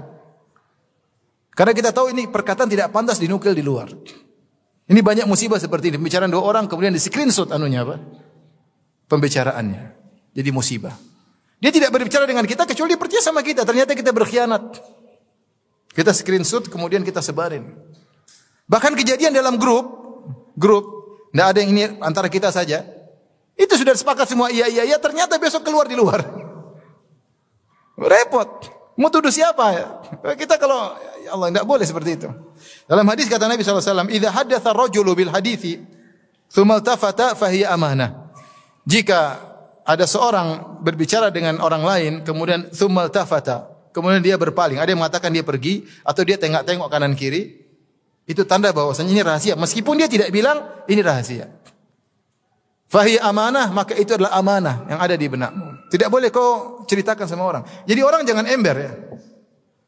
[1.54, 3.92] Karena kita tahu ini perkataan tidak pantas dinukil di luar.
[4.88, 5.98] Ini banyak musibah seperti ini.
[6.00, 8.00] Pembicaraan dua orang kemudian di screenshot anunya apa?
[9.08, 9.84] Pembicaraannya.
[10.34, 10.96] Jadi musibah.
[11.62, 13.64] Dia tidak berbicara dengan kita kecuali dia percaya sama kita.
[13.64, 14.64] Ternyata kita berkhianat.
[15.94, 17.70] Kita screenshot kemudian kita sebarin.
[18.66, 19.86] Bahkan kejadian dalam grup,
[20.58, 20.86] grup,
[21.30, 22.82] tidak ada yang ini antara kita saja.
[23.54, 24.98] Itu sudah sepakat semua iya iya iya.
[24.98, 26.43] Ternyata besok keluar di luar.
[28.04, 28.50] Repot.
[29.00, 29.86] Mau tuduh siapa ya?
[30.38, 32.30] Kita kalau ya Allah tidak boleh seperti itu.
[32.86, 35.82] Dalam hadis kata Nabi SAW, Idza haddatha rajulu bil hadithi,
[36.52, 38.30] thumma tafata fahiya amanah.
[38.86, 45.00] Jika ada seorang berbicara dengan orang lain kemudian thummal tafata kemudian dia berpaling ada yang
[45.04, 47.68] mengatakan dia pergi atau dia tengok-tengok kanan kiri
[48.24, 51.52] itu tanda bahwasanya ini rahasia meskipun dia tidak bilang ini rahasia
[52.88, 57.46] fahi amanah maka itu adalah amanah yang ada di benakmu tidak boleh kau ceritakan sama
[57.46, 57.64] orang.
[57.86, 58.92] Jadi orang jangan ember ya.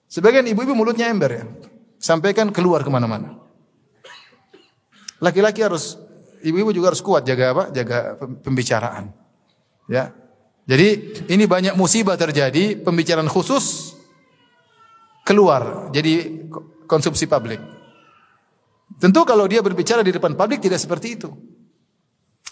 [0.05, 1.49] Sebagian ibu-ibu mulutnya ember ya.
[1.97, 3.41] Sampaikan keluar ke mana-mana.
[5.17, 5.97] Laki-laki harus
[6.45, 7.63] ibu-ibu juga harus kuat jaga apa?
[7.73, 9.09] Jaga pembicaraan.
[9.89, 10.13] Ya.
[10.69, 13.97] Jadi ini banyak musibah terjadi, pembicaraan khusus
[15.25, 15.89] keluar.
[15.89, 16.45] Jadi
[16.85, 17.65] konsumsi publik.
[19.01, 21.33] Tentu kalau dia berbicara di depan publik tidak seperti itu.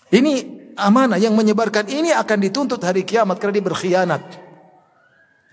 [0.10, 4.24] Ini amanah yang menyebarkan ini akan dituntut hari kiamat karena dia berkhianat.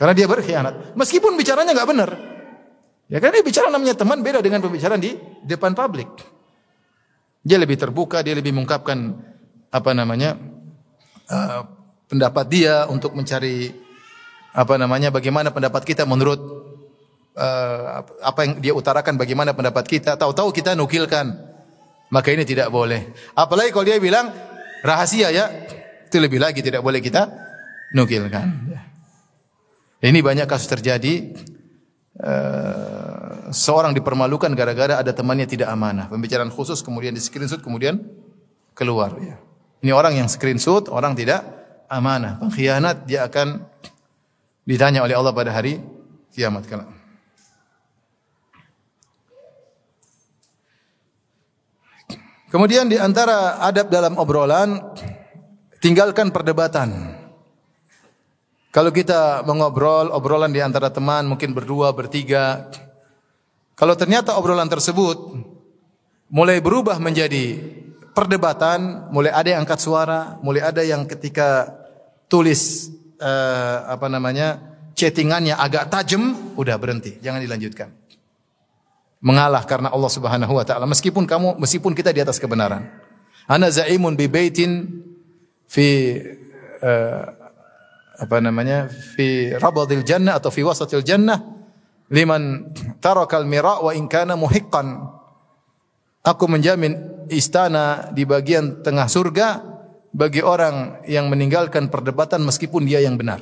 [0.00, 0.74] Karena dia berkhianat.
[0.96, 2.10] Meskipun bicaranya nggak benar.
[3.10, 6.08] Ya kan dia bicara namanya teman beda dengan pembicaraan di depan publik.
[7.42, 9.16] Dia lebih terbuka, dia lebih mengungkapkan
[9.70, 10.38] apa namanya
[11.30, 11.60] uh,
[12.10, 13.70] pendapat dia untuk mencari
[14.50, 16.42] apa namanya bagaimana pendapat kita menurut
[17.38, 21.30] uh, apa yang dia utarakan bagaimana pendapat kita tahu-tahu kita nukilkan
[22.10, 24.26] maka ini tidak boleh apalagi kalau dia bilang
[24.84, 25.46] rahasia ya.
[26.10, 27.30] Itu lebih lagi tidak boleh kita
[27.94, 28.46] nukilkan.
[30.00, 31.36] Ini banyak kasus terjadi
[32.18, 36.08] uh, seorang dipermalukan gara-gara ada temannya tidak amanah.
[36.08, 38.00] Pembicaraan khusus kemudian di screenshot kemudian
[38.72, 39.36] keluar ya.
[39.80, 41.44] Ini orang yang screenshot orang tidak
[41.88, 43.64] amanah, pengkhianat, dia akan
[44.64, 45.80] ditanya oleh Allah pada hari
[46.30, 46.99] kiamat kelak.
[52.50, 54.74] Kemudian di antara adab dalam obrolan
[55.78, 57.14] tinggalkan perdebatan.
[58.74, 62.66] Kalau kita mengobrol, obrolan di antara teman mungkin berdua, bertiga.
[63.78, 65.30] Kalau ternyata obrolan tersebut
[66.26, 67.54] mulai berubah menjadi
[68.18, 71.70] perdebatan, mulai ada yang angkat suara, mulai ada yang ketika
[72.26, 72.90] tulis
[73.22, 74.58] eh, apa namanya
[74.98, 77.99] chattingannya agak tajam, udah berhenti, jangan dilanjutkan.
[79.20, 82.88] Mengalah karena Allah Subhanahu wa taala meskipun kamu meskipun kita di atas kebenaran.
[83.44, 85.04] Ana zaimun bi baitin
[85.68, 86.16] fi
[86.80, 87.22] eh,
[88.20, 91.40] apa namanya fi rabadil jannah atau fi wasatil jannah
[92.08, 95.20] liman tarakal mira wa in kana muhiqqan
[96.20, 97.00] Aku menjamin
[97.32, 99.64] istana di bagian tengah surga
[100.12, 103.40] bagi orang yang meninggalkan perdebatan meskipun dia yang benar.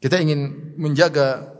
[0.00, 1.59] Kita ingin menjaga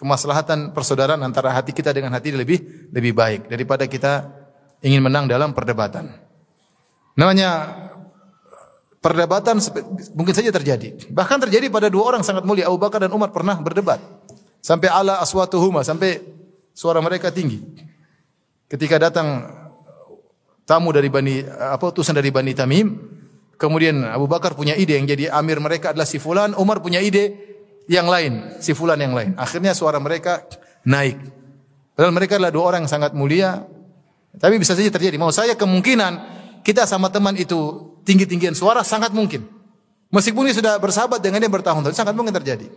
[0.00, 4.32] kemaslahatan persaudaraan antara hati kita dengan hati lebih lebih baik daripada kita
[4.80, 6.08] ingin menang dalam perdebatan.
[7.20, 7.68] Namanya
[9.04, 9.60] perdebatan
[10.16, 11.12] mungkin saja terjadi.
[11.12, 14.00] Bahkan terjadi pada dua orang sangat mulia Abu Bakar dan Umar pernah berdebat.
[14.64, 16.24] Sampai ala aswatuhuma sampai
[16.72, 17.60] suara mereka tinggi.
[18.72, 19.52] Ketika datang
[20.64, 22.88] tamu dari Bani apa utusan dari Bani Tamim,
[23.60, 27.36] kemudian Abu Bakar punya ide yang jadi amir mereka adalah si fulan, Umar punya ide
[27.90, 29.34] yang lain, si fulan yang lain.
[29.34, 30.46] Akhirnya suara mereka
[30.86, 31.18] naik.
[31.98, 33.66] Padahal mereka adalah dua orang yang sangat mulia.
[34.38, 35.18] Tapi bisa saja terjadi.
[35.18, 36.12] Mau saya kemungkinan
[36.62, 37.58] kita sama teman itu
[38.06, 39.42] tinggi-tinggian suara sangat mungkin.
[40.14, 42.70] Meskipun dia sudah bersahabat dengan dia bertahun-tahun, sangat mungkin terjadi.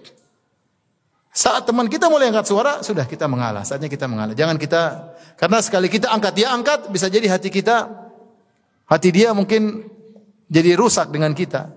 [1.33, 3.65] Saat teman kita mulai angkat suara, sudah kita mengalah.
[3.65, 4.37] Saatnya kita mengalah.
[4.37, 7.89] Jangan kita, karena sekali kita angkat, dia angkat, bisa jadi hati kita,
[8.85, 9.89] hati dia mungkin
[10.45, 11.73] jadi rusak dengan kita.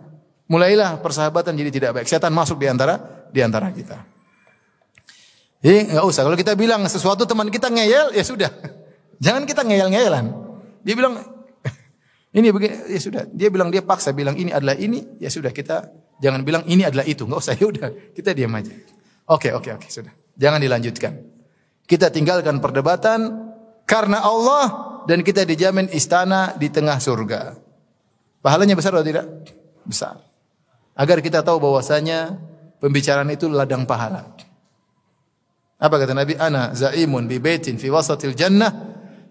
[0.53, 2.07] Mulailah persahabatan jadi tidak baik.
[2.09, 4.17] Setan masuk di antara di antara kita.
[5.63, 6.23] Jadi nggak usah.
[6.23, 8.51] Kalau kita bilang sesuatu teman kita ngeyel, ya sudah.
[9.25, 10.27] Jangan kita ngeyel-ngeyelan.
[10.87, 11.19] Dia bilang
[12.39, 13.23] ini begini, ya sudah.
[13.33, 15.91] Dia bilang dia paksa bilang ini adalah ini, ya sudah kita
[16.23, 17.27] jangan bilang ini adalah itu.
[17.27, 17.89] Nggak usah, ya udah.
[18.15, 18.71] Kita diam aja.
[19.27, 20.13] Oke, oke, oke, sudah.
[20.37, 21.13] Jangan dilanjutkan.
[21.87, 23.51] Kita tinggalkan perdebatan
[23.87, 24.65] karena Allah
[25.07, 27.59] dan kita dijamin istana di tengah surga.
[28.43, 29.27] Pahalanya besar atau tidak?
[29.83, 30.23] Besar.
[30.95, 32.39] Agar kita tahu bahwasanya
[32.81, 34.27] pembicaraan itu ladang pahala.
[35.77, 36.35] Apa kata Nabi?
[36.41, 38.73] Ana zaimun bi baitin fi wasatil jannah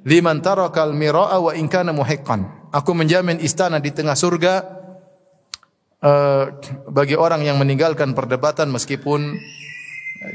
[0.06, 2.70] liman tarakal mira'a wa in kana muhiqqan.
[2.70, 4.54] Aku menjamin istana di tengah surga
[6.06, 6.44] uh,
[6.94, 9.34] bagi orang yang meninggalkan perdebatan meskipun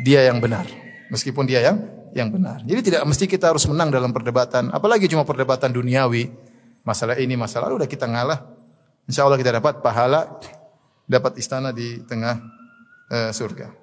[0.03, 0.66] dia yang benar.
[1.11, 1.79] Meskipun dia yang
[2.11, 2.62] yang benar.
[2.66, 6.31] Jadi tidak mesti kita harus menang dalam perdebatan, apalagi cuma perdebatan duniawi.
[6.83, 8.51] Masalah ini, masalah udah kita ngalah.
[9.07, 10.40] Insya Allah kita dapat pahala,
[11.07, 12.40] dapat istana di tengah
[13.11, 13.81] uh, surga.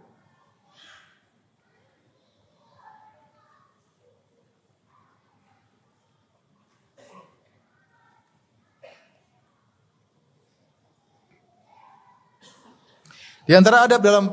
[13.48, 14.28] Di antara adab dalam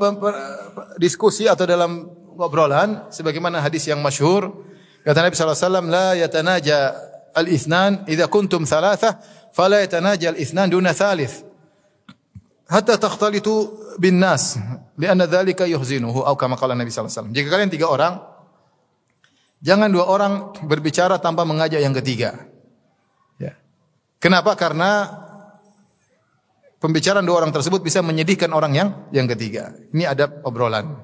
[0.99, 2.03] diskusi atau dalam
[2.35, 4.51] ngobrolan sebagaimana hadis yang masyhur
[5.07, 6.91] kata Nabi wasallam la yatanaja
[7.31, 9.23] al-ithnan idza kuntum thalatha
[9.55, 11.47] fala yatanaja al-ithnan duna thalith
[12.69, 14.57] hatta takhtalitu bin nas
[14.97, 18.21] lianna dhalika yuhzinuhu atau kama qala Nabi sallallahu jika kalian tiga orang
[19.61, 22.49] jangan dua orang berbicara tanpa mengajak yang ketiga
[23.37, 23.53] ya
[24.17, 25.25] kenapa karena
[26.85, 29.73] pembicaraan dua orang tersebut bisa menyedihkan orang yang yang ketiga.
[29.89, 31.01] Ini ada obrolan.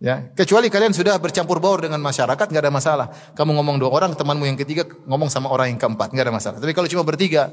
[0.00, 3.06] Ya, kecuali kalian sudah bercampur baur dengan masyarakat nggak ada masalah.
[3.36, 6.56] Kamu ngomong dua orang, temanmu yang ketiga ngomong sama orang yang keempat nggak ada masalah.
[6.60, 7.52] Tapi kalau cuma bertiga,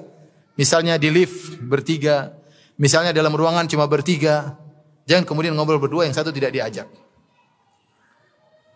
[0.55, 2.35] misalnya di lift bertiga,
[2.77, 4.57] misalnya dalam ruangan cuma bertiga,
[5.05, 6.87] jangan kemudian ngobrol berdua yang satu tidak diajak.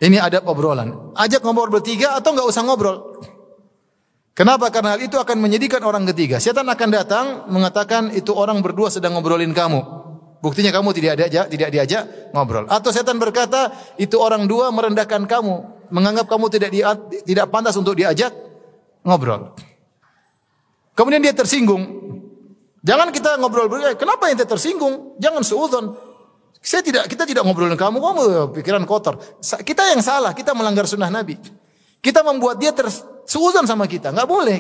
[0.02, 1.14] Ini ada obrolan.
[1.14, 3.22] Ajak ngobrol bertiga atau nggak usah ngobrol.
[4.34, 4.74] Kenapa?
[4.74, 6.42] Karena hal itu akan menyedihkan orang ketiga.
[6.42, 10.02] Setan akan datang mengatakan itu orang berdua sedang ngobrolin kamu.
[10.42, 12.66] Buktinya kamu tidak diajak, tidak diajak ngobrol.
[12.66, 13.70] Atau setan berkata
[14.02, 16.74] itu orang dua merendahkan kamu, menganggap kamu tidak
[17.22, 18.34] tidak pantas untuk diajak
[19.06, 19.54] ngobrol.
[20.98, 22.01] Kemudian dia tersinggung.
[22.82, 23.94] Jangan kita ngobrol berdua.
[23.94, 25.18] Kenapa ente tersinggung?
[25.22, 25.86] Jangan seudon.
[26.62, 28.22] Saya tidak, kita tidak ngobrolin kamu, kamu
[28.58, 29.18] pikiran kotor.
[29.42, 31.38] Kita yang salah, kita melanggar sunnah Nabi.
[32.02, 32.90] Kita membuat dia ter,
[33.26, 34.60] Suudzon sama kita, nggak boleh.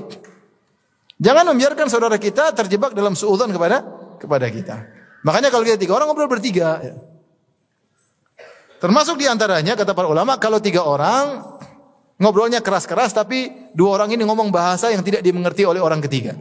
[1.21, 3.85] Jangan membiarkan saudara kita terjebak dalam suudzon kepada
[4.17, 4.75] kepada kita.
[5.21, 6.97] Makanya kalau kita tiga orang ngobrol bertiga, ya.
[8.81, 11.45] termasuk di antaranya kata para ulama kalau tiga orang
[12.17, 16.33] ngobrolnya keras-keras tapi dua orang ini ngomong bahasa yang tidak dimengerti oleh orang ketiga.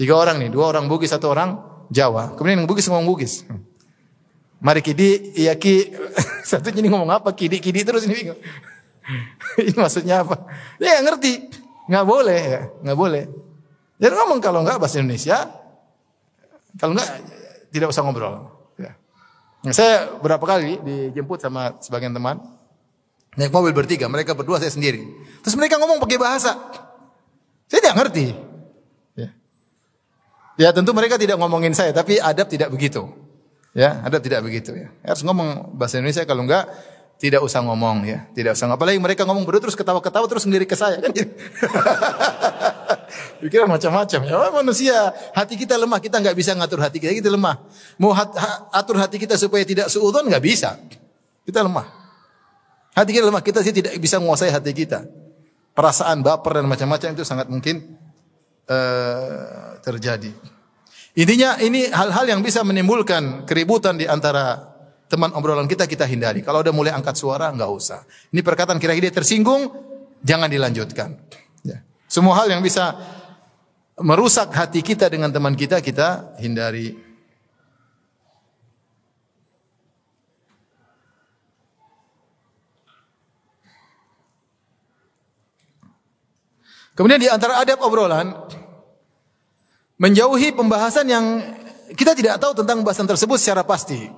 [0.00, 1.60] Tiga orang nih, dua orang Bugis, satu orang
[1.92, 2.32] Jawa.
[2.32, 3.44] Kemudian yang Bugis ngomong Bugis.
[4.64, 5.92] Mari kidi, iya ki.
[6.50, 7.36] Satu ini ngomong apa?
[7.36, 8.40] Kidi, kidi terus ini bingung.
[9.60, 10.46] Ini maksudnya apa?
[10.80, 11.52] Ya ngerti.
[11.90, 13.24] Nggak boleh ya, nggak boleh.
[14.00, 15.50] Jadi ngomong kalau nggak bahasa Indonesia,
[16.78, 17.08] kalau nggak
[17.74, 18.48] tidak usah ngobrol.
[18.78, 18.94] Ya.
[19.66, 22.38] Nah, saya berapa kali dijemput sama sebagian teman
[23.34, 25.04] naik mobil bertiga, mereka berdua saya sendiri.
[25.42, 26.56] Terus mereka ngomong pakai bahasa.
[27.66, 28.49] Saya tidak ngerti.
[30.60, 30.76] Ya.
[30.76, 33.08] tentu mereka tidak ngomongin saya, tapi adab tidak begitu.
[33.72, 34.92] Ya, adab tidak begitu ya.
[35.06, 36.68] Harus ngomong bahasa Indonesia kalau enggak
[37.20, 38.64] tidak usah ngomong ya, tidak usah.
[38.68, 41.12] Apalagi mereka ngomong berdua terus ketawa-ketawa terus sendiri ke saya kan.
[43.44, 44.34] Pikiran macam-macam ya.
[44.36, 44.96] Oh, manusia
[45.36, 47.60] hati kita lemah, kita nggak bisa ngatur hati kita, kita lemah.
[48.00, 50.80] Mau hat, ha, atur hati kita supaya tidak suudon nggak bisa.
[51.44, 51.84] Kita lemah.
[52.96, 55.04] Hati kita lemah, kita sih tidak bisa menguasai hati kita.
[55.76, 57.99] Perasaan baper dan macam-macam itu sangat mungkin
[58.70, 60.30] uh, terjadi.
[61.18, 64.70] Intinya ini hal-hal yang bisa menimbulkan keributan di antara
[65.10, 66.46] teman obrolan kita kita hindari.
[66.46, 68.06] Kalau udah mulai angkat suara nggak usah.
[68.30, 69.74] Ini perkataan kira-kira tersinggung,
[70.22, 71.18] jangan dilanjutkan.
[71.66, 71.82] Ya.
[72.06, 72.94] Semua hal yang bisa
[73.98, 77.10] merusak hati kita dengan teman kita kita hindari.
[86.94, 88.30] Kemudian di antara adab obrolan
[90.00, 91.24] menjauhi pembahasan yang
[91.92, 94.08] kita tidak tahu tentang pembahasan tersebut secara pasti.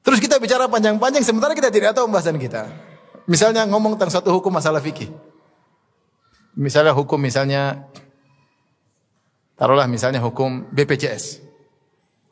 [0.00, 2.72] Terus kita bicara panjang-panjang sementara kita tidak tahu pembahasan kita.
[3.28, 5.12] Misalnya ngomong tentang satu hukum masalah fikih.
[6.56, 7.84] Misalnya hukum misalnya
[9.60, 11.44] taruhlah misalnya hukum BPJS.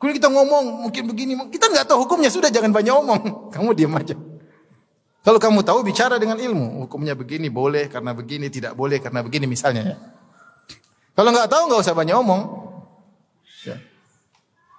[0.01, 3.21] Kemudian kita ngomong mungkin begini, kita nggak tahu hukumnya sudah jangan banyak ngomong.
[3.53, 4.17] Kamu diam aja.
[5.25, 9.49] Kalau kamu tahu bicara dengan ilmu, hukumnya begini boleh karena begini, tidak boleh karena begini
[9.49, 9.97] misalnya ya.
[11.15, 12.41] Kalau nggak tahu nggak usah banyak ngomong.
[13.63, 13.79] Ya.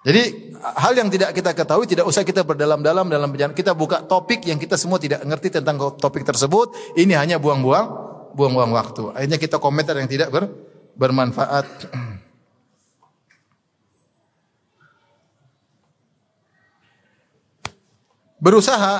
[0.04, 3.56] Jadi hal yang tidak kita ketahui tidak usah kita berdalam-dalam dalam perjalanan.
[3.56, 6.76] Kita buka topik yang kita semua tidak ngerti tentang topik tersebut.
[6.92, 8.06] Ini hanya buang-buang
[8.36, 9.16] buang-buang waktu.
[9.16, 10.52] Akhirnya kita komentar yang tidak ber,
[10.92, 11.64] bermanfaat.
[18.44, 18.94] Berusaha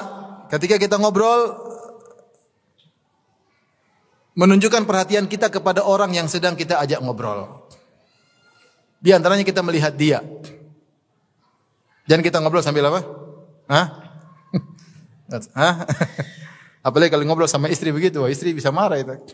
[0.48, 1.65] ketika kita ngobrol
[4.36, 7.66] menunjukkan perhatian kita kepada orang yang sedang kita ajak ngobrol.
[9.00, 10.20] Di antaranya kita melihat dia.
[12.06, 13.00] Jangan kita ngobrol sambil apa?
[13.66, 13.86] Hah?
[15.58, 15.74] Hah?
[16.86, 19.16] Apalagi kalau ngobrol sama istri begitu, wah istri bisa marah itu.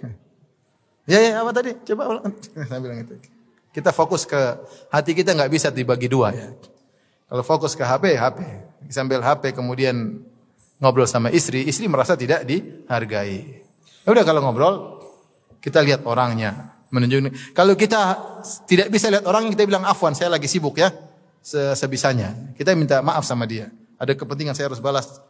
[1.02, 1.74] Ya ya apa tadi?
[1.82, 2.30] Coba ulang.
[2.30, 3.18] Itu.
[3.74, 4.38] Kita fokus ke
[4.86, 6.54] hati kita nggak bisa dibagi dua ya.
[7.26, 8.38] Kalau fokus ke HP, HP.
[8.86, 10.22] Sambil HP kemudian
[10.78, 13.66] ngobrol sama istri, istri merasa tidak dihargai.
[14.02, 14.74] Ya udah kalau ngobrol,
[15.62, 17.54] kita lihat orangnya, menunjuk.
[17.54, 18.18] Kalau kita
[18.66, 20.90] tidak bisa lihat orangnya, kita bilang afwan, saya lagi sibuk ya
[21.74, 22.54] sebisanya.
[22.58, 23.70] Kita minta maaf sama dia.
[23.98, 25.22] Ada kepentingan saya harus balas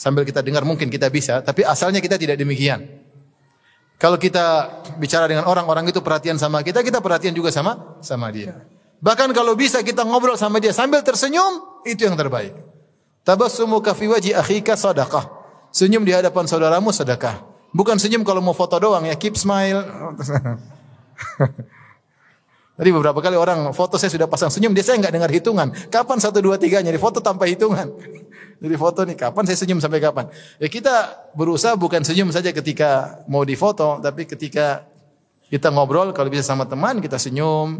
[0.00, 2.82] sambil kita dengar mungkin kita bisa, tapi asalnya kita tidak demikian.
[4.00, 4.68] Kalau kita
[4.98, 8.66] bicara dengan orang, orang itu perhatian sama kita, kita perhatian juga sama sama dia.
[9.04, 12.56] Bahkan kalau bisa kita ngobrol sama dia sambil tersenyum, itu yang terbaik.
[13.24, 15.44] Tabassumu fi wajhi akhika sadaqah.
[15.74, 17.53] Senyum di hadapan saudaramu sedekah.
[17.74, 19.82] Bukan senyum kalau mau foto doang ya, keep smile.
[22.74, 25.70] Tadi beberapa kali orang foto saya sudah pasang senyum, dia saya nggak dengar hitungan.
[25.90, 27.90] Kapan satu dua tiga jadi foto tanpa hitungan.
[28.54, 30.24] Jadi foto nih kapan saya senyum sampai kapan?
[30.56, 34.88] Ya kita berusaha bukan senyum saja ketika mau difoto, tapi ketika
[35.52, 37.76] kita ngobrol kalau bisa sama teman kita senyum,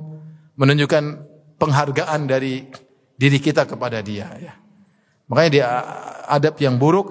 [0.60, 1.24] menunjukkan
[1.56, 2.68] penghargaan dari
[3.16, 4.28] diri kita kepada dia.
[4.36, 4.60] Ya.
[5.30, 5.66] Makanya dia
[6.28, 7.08] adab yang buruk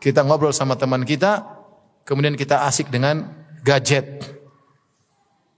[0.00, 1.44] kita ngobrol sama teman kita,
[2.04, 4.22] kemudian kita asik dengan gadget.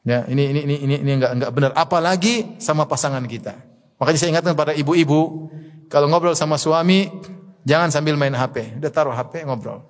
[0.07, 1.71] Ya, ini ini ini ini, ini enggak enggak benar.
[1.75, 3.59] Apalagi sama pasangan kita.
[3.99, 5.51] Makanya saya ingatkan pada ibu-ibu,
[5.91, 7.11] kalau ngobrol sama suami,
[7.67, 8.79] jangan sambil main HP.
[8.79, 9.83] Udah taruh HP, ngobrol.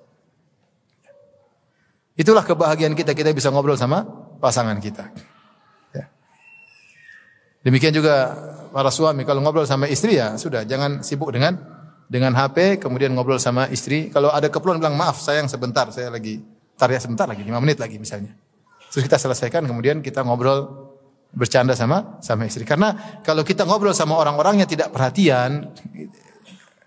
[2.17, 4.01] Itulah kebahagiaan kita, kita bisa ngobrol sama
[4.41, 5.13] pasangan kita.
[5.93, 6.09] Ya.
[7.61, 8.33] Demikian juga
[8.73, 11.76] para suami, kalau ngobrol sama istri ya sudah, jangan sibuk dengan
[12.07, 14.07] dengan HP, kemudian ngobrol sama istri.
[14.07, 16.39] Kalau ada keperluan bilang maaf sayang sebentar, saya lagi
[16.79, 18.31] tar ya sebentar lagi, lima menit lagi misalnya.
[18.87, 20.87] Terus kita selesaikan kemudian kita ngobrol
[21.35, 22.63] bercanda sama sama istri.
[22.63, 25.75] Karena kalau kita ngobrol sama orang-orang yang tidak perhatian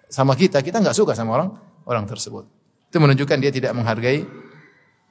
[0.09, 1.49] sama kita, kita nggak suka sama orang
[1.85, 2.49] orang tersebut.
[2.89, 4.25] Itu menunjukkan dia tidak menghargai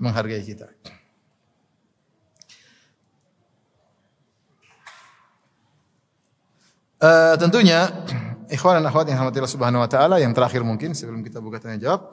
[0.01, 0.67] menghargai kita.
[6.99, 7.98] Uh, tentunya
[8.49, 11.77] ikhwan dan akhwat yang rahmatillah subhanahu wa taala yang terakhir mungkin sebelum kita buka tanya
[11.77, 12.11] jawab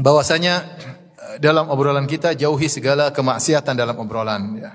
[0.00, 0.64] bahwasanya
[1.38, 4.72] dalam obrolan kita jauhi segala kemaksiatan dalam obrolan ya.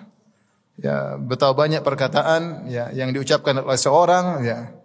[0.78, 4.78] Ya, betapa banyak perkataan ya yang diucapkan oleh seorang ya.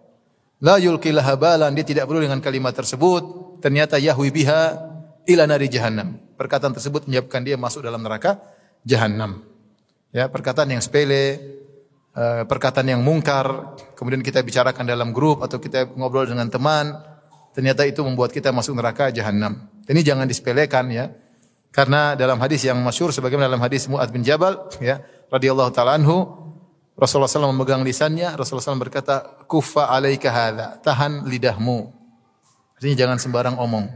[0.57, 3.21] La yulqil habalan dia tidak perlu dengan kalimat tersebut
[3.61, 4.73] ternyata yahwi biha
[5.29, 6.17] ila nari jahannam.
[6.33, 8.41] Perkataan tersebut menyebabkan dia masuk dalam neraka
[8.81, 9.45] jahanam.
[10.09, 11.41] Ya, perkataan yang sepele,
[12.13, 16.93] perkataan yang mungkar, kemudian kita bicarakan dalam grup atau kita ngobrol dengan teman,
[17.57, 19.65] ternyata itu membuat kita masuk neraka jahanam.
[19.89, 21.09] Ini jangan disepelekan ya.
[21.73, 25.01] Karena dalam hadis yang masyhur sebagaimana dalam hadis Mu'ad bin Jabal ya
[25.33, 26.43] radhiyallahu taala anhu
[26.93, 31.89] Rasulullah SAW memegang lisannya, Rasulullah SAW berkata, "Kufa alaika hadza." Tahan lidahmu.
[32.77, 33.89] Artinya jangan sembarang omong.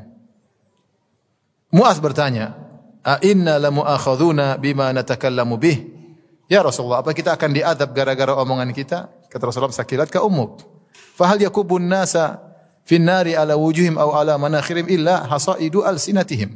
[1.69, 2.57] Mu'az bertanya,
[3.05, 5.96] "A inna lamu'akhaduna bima natakallamu bih?"
[6.47, 9.11] Ya Rasulullah, apa kita akan diadab gara-gara omongan kita?
[9.27, 10.63] Kata Rasulullah, "Sakilat ka ummuk."
[11.19, 12.39] Fahal yakubun nasa
[12.87, 16.55] fin nari ala wujuhim aw ala manakhirim illa hasaidu alsinatihim.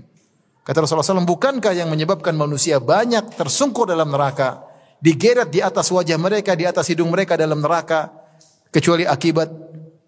[0.63, 4.63] Kata Rasulullah SAW, bukankah yang menyebabkan manusia banyak tersungkur dalam neraka,
[5.01, 8.13] digeret di atas wajah mereka, di atas hidung mereka dalam neraka,
[8.69, 9.49] kecuali akibat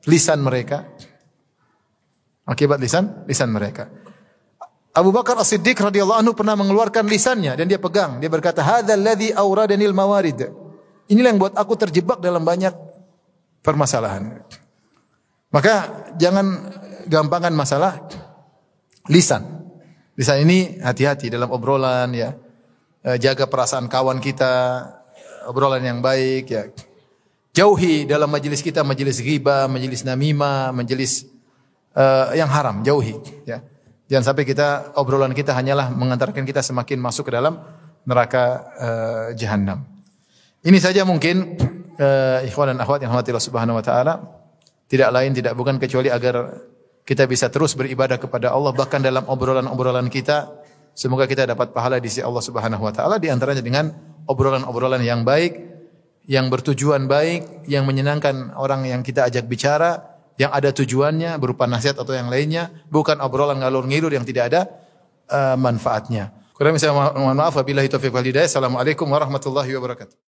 [0.08, 0.86] lisan mereka?
[2.46, 3.90] Akibat lisan, lisan mereka.
[4.94, 8.22] Abu Bakar As-Siddiq radhiyallahu anhu pernah mengeluarkan lisannya dan dia pegang.
[8.22, 10.54] Dia berkata, "Hadzal ladzi awradanil mawarid."
[11.10, 12.72] Inilah yang buat aku terjebak dalam banyak
[13.66, 14.46] permasalahan.
[15.50, 15.74] Maka
[16.22, 16.46] jangan
[17.10, 18.06] gampangan masalah
[19.10, 19.66] lisan.
[20.14, 22.38] Lisan ini hati-hati dalam obrolan ya.
[23.02, 24.86] Eh, Jaga perasaan kawan kita,
[25.50, 26.70] obrolan yang baik ya.
[27.54, 31.30] Jauhi dalam majelis kita majelis ghibah, majelis namimah, majelis
[31.94, 33.14] uh, yang haram, jauhi
[33.46, 33.62] ya.
[34.12, 37.60] Jangan sampai kita obrolan kita hanyalah mengantarkan kita semakin masuk ke dalam
[38.04, 38.44] neraka
[38.76, 39.84] uh, jahanam.
[40.64, 41.56] Ini saja mungkin
[42.00, 44.14] uh, ikhwan dan akhwat yang Allah Subhanahu wa taala
[44.92, 46.62] tidak lain tidak bukan kecuali agar
[47.04, 50.52] kita bisa terus beribadah kepada Allah bahkan dalam obrolan-obrolan kita
[50.96, 53.92] semoga kita dapat pahala di sisi Allah Subhanahu wa taala di antaranya dengan
[54.28, 55.74] obrolan-obrolan yang baik
[56.24, 62.02] yang bertujuan baik, yang menyenangkan orang yang kita ajak bicara, yang ada tujuannya berupa nasihat
[62.02, 64.62] atau yang lainnya, bukan obrolan ngalur ngidul yang tidak ada
[65.30, 66.34] uh, manfaatnya.
[66.54, 68.50] Kurang saya mohon maaf wabillahi taufiq wal hidayah.
[68.50, 70.33] Assalamualaikum warahmatullahi wabarakatuh.